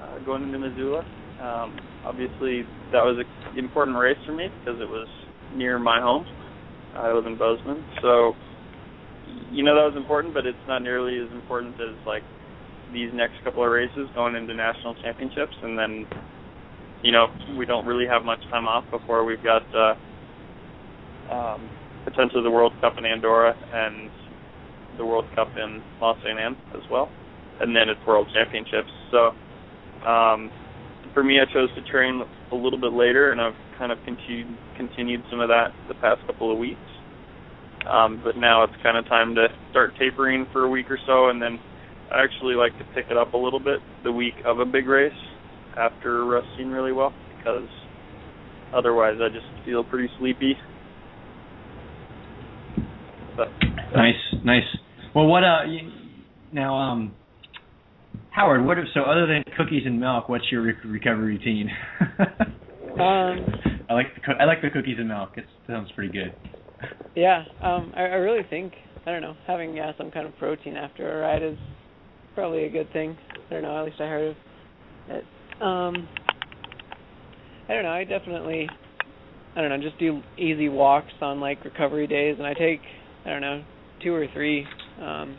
[0.00, 1.00] uh, going into Missoula.
[1.40, 2.62] Um, obviously,
[2.92, 5.08] that was an important race for me because it was
[5.54, 6.26] near my home.
[6.94, 8.32] I live in Bozeman, so
[9.52, 12.22] you know that was important, but it's not nearly as important as like
[12.92, 16.06] these next couple of races going into national championships, and then
[17.02, 19.94] you know we don't really have much time off before we've got uh,
[21.32, 21.70] um,
[22.04, 24.10] potentially the World Cup in Andorra and
[24.96, 27.08] the World Cup in Los Angeles as well
[27.60, 28.90] and then it's World Championships.
[29.10, 29.32] So
[30.06, 30.50] um,
[31.14, 34.48] for me, I chose to train a little bit later, and I've kind of continued
[34.76, 36.78] continued some of that the past couple of weeks.
[37.88, 41.28] Um, but now it's kind of time to start tapering for a week or so,
[41.28, 41.58] and then
[42.12, 44.86] I actually like to pick it up a little bit the week of a big
[44.86, 45.12] race
[45.76, 47.68] after resting really well because
[48.74, 50.54] otherwise I just feel pretty sleepy.
[53.36, 53.48] But,
[53.94, 54.62] nice, nice.
[55.14, 55.90] Well, what uh, you,
[56.52, 57.14] now um,
[58.38, 59.00] Howard, what if so?
[59.00, 61.68] Other than cookies and milk, what's your re- recovery routine?
[63.00, 63.44] um,
[63.90, 65.30] I like the co- I like the cookies and milk.
[65.34, 66.32] It sounds pretty good.
[67.16, 68.74] Yeah, um, I, I really think
[69.06, 71.58] I don't know, having yeah some kind of protein after a ride is
[72.36, 73.18] probably a good thing.
[73.50, 74.36] I don't know, at least I heard of
[75.08, 75.24] it.
[75.60, 76.08] Um,
[77.68, 77.90] I don't know.
[77.90, 78.68] I definitely,
[79.56, 82.82] I don't know, just do easy walks on like recovery days, and I take,
[83.26, 83.64] I don't know,
[84.00, 84.64] two or three
[85.02, 85.36] um,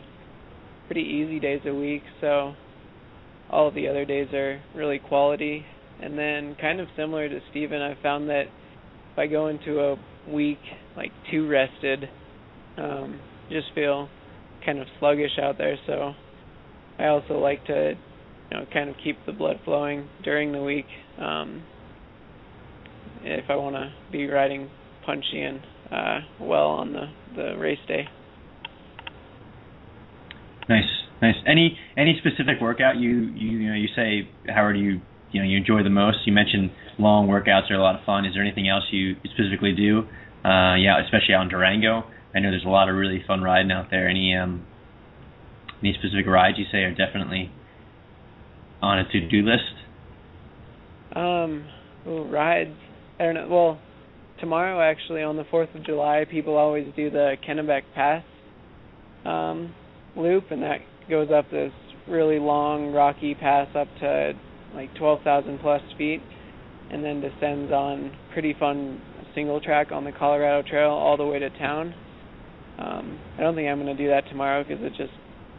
[0.86, 2.02] pretty easy days a week.
[2.20, 2.52] So
[3.50, 5.64] all of the other days are really quality.
[6.02, 8.44] And then, kind of similar to Stephen, I found that
[9.12, 9.96] if I go into a
[10.30, 10.58] week
[10.96, 12.08] like too rested,
[12.78, 13.20] um,
[13.50, 14.08] just feel
[14.64, 15.76] kind of sluggish out there.
[15.86, 16.12] So
[16.98, 17.94] I also like to,
[18.50, 20.86] you know, kind of keep the blood flowing during the week.
[21.18, 21.64] Um,
[23.22, 24.70] if I want to be riding
[25.04, 28.04] punchy and uh, well on the the race day.
[31.22, 31.36] Nice.
[31.46, 35.00] Any any specific workout you you you know you say Howard you
[35.32, 36.18] you know you enjoy the most?
[36.24, 38.24] You mentioned long workouts are a lot of fun.
[38.24, 40.02] Is there anything else you specifically do?
[40.44, 42.04] Uh, yeah, especially out in Durango.
[42.34, 44.08] I know there's a lot of really fun riding out there.
[44.08, 44.64] Any um
[45.82, 47.50] any specific rides you say are definitely
[48.82, 49.76] on a to do list?
[51.14, 51.66] Um,
[52.06, 52.76] rides.
[53.18, 53.48] I don't know.
[53.48, 53.80] Well,
[54.40, 58.24] tomorrow actually on the Fourth of July, people always do the Kennebec Pass
[59.24, 59.74] um,
[60.16, 60.78] loop, and that
[61.10, 61.72] goes up this
[62.08, 64.32] really long rocky pass up to
[64.74, 66.22] like 12,000 plus feet,
[66.90, 69.00] and then descends on pretty fun
[69.34, 71.94] single track on the Colorado Trail all the way to town.
[72.78, 75.12] Um, I don't think I'm going to do that tomorrow because it's just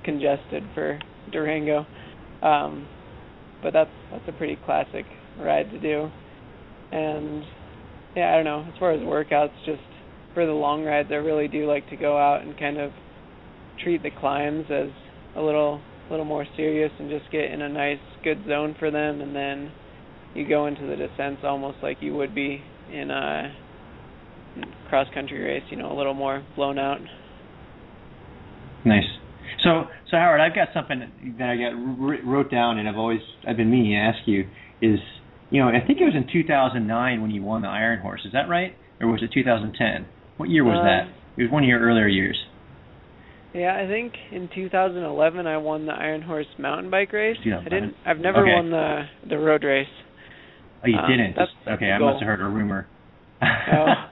[0.03, 0.99] congested for
[1.31, 1.85] Durango.
[2.41, 2.87] Um,
[3.61, 5.05] but that's that's a pretty classic
[5.39, 6.09] ride to do.
[6.91, 7.43] And
[8.15, 8.65] yeah, I don't know.
[8.67, 9.81] As far as workouts, just
[10.33, 12.91] for the long rides, I really do like to go out and kind of
[13.83, 14.89] treat the climbs as
[15.35, 19.21] a little little more serious and just get in a nice good zone for them
[19.21, 19.71] and then
[20.35, 22.61] you go into the descents almost like you would be
[22.91, 23.55] in a
[24.89, 26.99] cross country race, you know, a little more blown out.
[28.85, 29.05] Nice.
[29.63, 30.99] So, so Howard, I've got something
[31.37, 34.47] that I got wrote down, and I've always I've been meaning to ask you
[34.81, 34.99] is,
[35.49, 38.21] you know, I think it was in 2009 when you won the Iron Horse.
[38.25, 40.07] Is that right, or was it 2010?
[40.37, 41.13] What year was uh, that?
[41.37, 42.37] It was one of your earlier years.
[43.53, 47.37] Yeah, I think in 2011 I won the Iron Horse mountain bike race.
[47.45, 47.95] I didn't.
[48.05, 48.53] I've never okay.
[48.53, 49.87] won the the road race.
[50.83, 51.37] Oh, you um, didn't.
[51.67, 52.87] okay, I must have heard a rumor.
[53.41, 53.85] oh.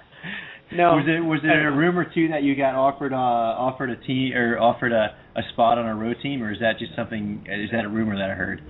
[0.72, 0.96] No.
[0.96, 4.34] Was it was it a rumor too that you got offered uh offered a team
[4.34, 7.72] or offered a a spot on a road team or is that just something is
[7.72, 8.62] that a rumor that I heard?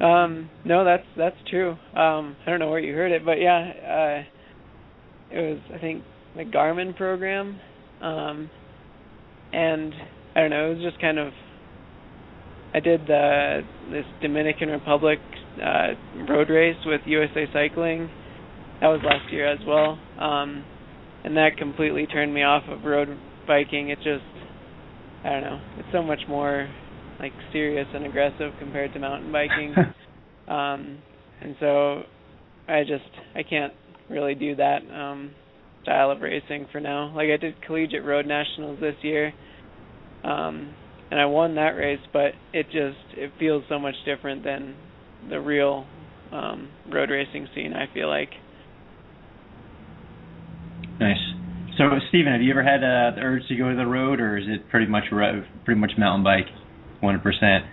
[0.00, 1.76] Um no, that's that's true.
[1.94, 6.02] Um I don't know where you heard it, but yeah, uh it was I think
[6.36, 7.60] the Garmin program.
[8.00, 8.50] Um
[9.52, 9.92] and
[10.34, 11.32] I don't know, it was just kind of
[12.74, 15.18] I did the this Dominican Republic
[15.62, 15.88] uh
[16.28, 18.10] road race with USA Cycling.
[18.80, 19.98] That was last year as well.
[20.18, 20.64] Um
[21.24, 23.08] and that completely turned me off of road
[23.46, 23.90] biking.
[23.90, 24.24] It just
[25.24, 25.60] I don't know.
[25.78, 26.68] It's so much more
[27.20, 29.74] like serious and aggressive compared to mountain biking.
[30.48, 30.98] um
[31.42, 32.02] and so
[32.68, 33.74] I just I can't
[34.08, 35.32] really do that um
[35.82, 37.12] style of racing for now.
[37.14, 39.32] Like I did collegiate road nationals this year.
[40.24, 40.74] Um
[41.10, 44.74] and I won that race, but it just it feels so much different than
[45.28, 45.86] the real
[46.32, 48.30] um road racing scene, I feel like.
[51.00, 51.18] Nice.
[51.78, 54.36] So, Stephen, have you ever had uh, the urge to go to the road, or
[54.36, 55.04] is it pretty much
[55.64, 56.46] pretty much mountain bike,
[57.00, 57.64] one hundred percent?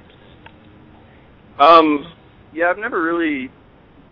[1.59, 2.05] Um,
[2.53, 3.51] yeah, I've never really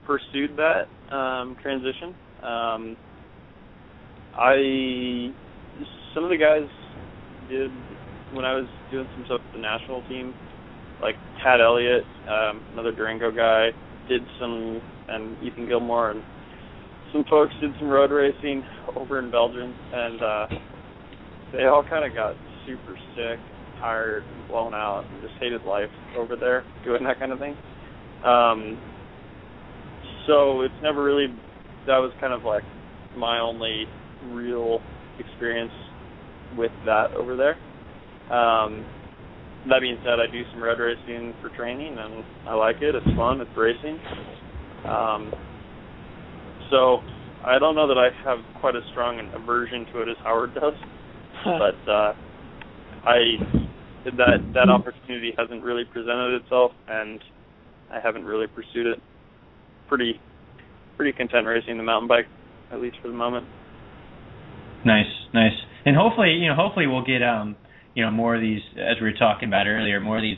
[0.06, 2.14] pursued that um, transition.
[2.44, 2.98] Um,
[4.40, 5.34] I
[6.14, 6.68] some of the guys
[7.50, 7.72] did
[8.34, 10.34] when I was doing some stuff with the national team,
[11.02, 13.70] like Tad Elliott, um, another Durango guy,
[14.10, 16.24] did some, and Ethan Gilmore and
[17.14, 18.64] some folks did some road racing
[18.96, 20.48] over in Belgium, and uh,
[21.54, 22.36] they all kind of got
[22.66, 23.40] super sick,
[23.80, 27.56] tired, blown out, and just hated life over there doing that kind of thing.
[28.26, 28.78] Um,
[30.28, 31.28] so it's never really
[31.86, 32.64] that was kind of like
[33.16, 33.86] my only
[34.32, 34.80] real
[35.20, 35.72] experience
[36.58, 37.56] with that over there.
[38.34, 38.86] Um,
[39.70, 42.96] that being said, I do some road racing for training, and I like it.
[42.96, 43.42] It's fun.
[43.42, 44.00] It's racing.
[44.86, 45.34] Um,
[46.70, 47.00] so
[47.46, 50.54] I don't know that I have quite as strong an aversion to it as Howard
[50.54, 50.74] does,
[51.46, 52.14] but uh,
[53.06, 53.20] I
[54.06, 57.20] that that opportunity hasn't really presented itself, and
[57.92, 59.00] I haven't really pursued it.
[59.88, 60.20] Pretty
[60.96, 62.26] pretty content racing the mountain bike,
[62.72, 63.46] at least for the moment.
[64.86, 67.56] Nice, nice, and hopefully, you know, hopefully we'll get um,
[67.98, 70.38] you know, more of these, as we were talking about earlier, more of these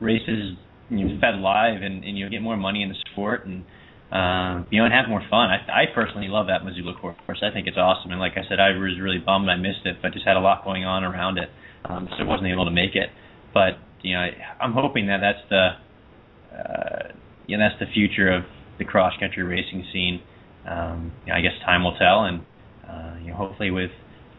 [0.00, 0.56] races
[0.88, 3.64] you know, fed live, and and you'll get more money in the sport, and
[4.10, 5.50] um, you know, and have more fun.
[5.50, 7.16] I, I personally love that Missoula course.
[7.28, 9.96] I think it's awesome, and like I said, I was really bummed I missed it,
[10.00, 11.48] but just had a lot going on around it.
[11.84, 13.10] um, so wasn't able to make it.
[13.52, 15.68] But you know, I, I'm hoping that that's the
[16.56, 17.12] uh,
[17.46, 18.44] you know that's the future of
[18.78, 20.22] the cross country racing scene.
[20.68, 22.44] Um, you know, I guess time will tell, and
[23.24, 23.90] you know, hopefully with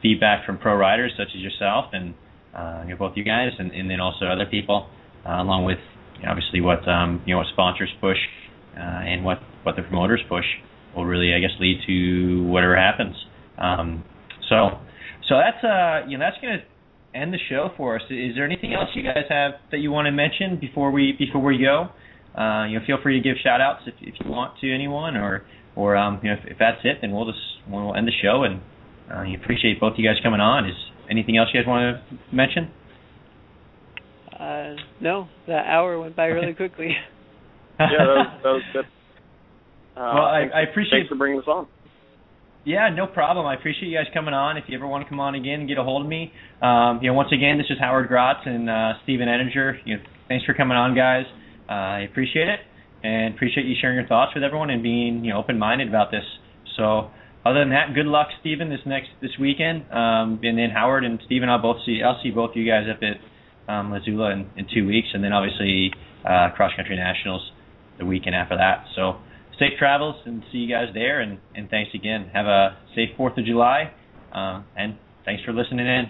[0.02, 2.14] feedback from pro riders such as yourself and
[2.56, 4.88] uh, you know, both you guys, and, and then also other people,
[5.28, 5.80] uh, along with
[6.18, 8.18] you know, obviously what um, you know what sponsors push
[8.78, 10.46] uh, and what what the promoters push
[10.96, 13.16] will really, I guess, lead to whatever happens.
[13.58, 14.04] Um,
[14.50, 14.80] so,
[15.28, 16.64] so that's uh, you know that's to
[17.18, 18.04] end the show for us.
[18.10, 21.42] Is there anything else you guys have that you want to mention before we before
[21.42, 21.90] we go?
[22.40, 25.16] Uh, you know, feel free to give shout outs if, if you want to anyone,
[25.16, 25.44] or
[25.76, 28.44] or um, you know, if, if that's it, then we'll just we'll end the show.
[28.44, 28.62] And
[29.14, 30.66] uh, appreciate both you guys coming on.
[30.66, 30.76] Is
[31.10, 32.72] anything else you guys want to mention?
[34.38, 36.90] Uh, no, that hour went by really quickly.
[37.80, 38.86] yeah, that was, that was good.
[39.96, 41.68] Uh, well, I, I appreciate thanks for bringing us on.
[42.66, 43.46] Yeah, no problem.
[43.46, 44.58] I appreciate you guys coming on.
[44.58, 46.34] If you ever want to come on again, get a hold of me.
[46.62, 49.80] Um, you know, once again, this is Howard Grotts and uh, Stephen Ettinger.
[49.86, 51.24] You know, thanks for coming on, guys.
[51.70, 52.60] Uh, I appreciate it
[53.06, 56.24] and appreciate you sharing your thoughts with everyone and being you know open-minded about this.
[56.76, 57.12] So,
[57.46, 59.86] other than that, good luck, Stephen, this next this weekend.
[59.92, 62.02] Um, and then Howard and Stephen, I'll both see.
[62.04, 65.32] I'll see both you guys up at um, Missoula in, in two weeks, and then
[65.32, 65.92] obviously
[66.26, 67.52] uh, cross country nationals
[68.00, 68.86] the weekend after that.
[68.96, 69.18] So
[69.60, 71.22] safe travels and see you guys there.
[71.22, 72.30] And, and thanks again.
[72.34, 73.92] Have a safe Fourth of July,
[74.34, 76.06] uh, and thanks for listening in.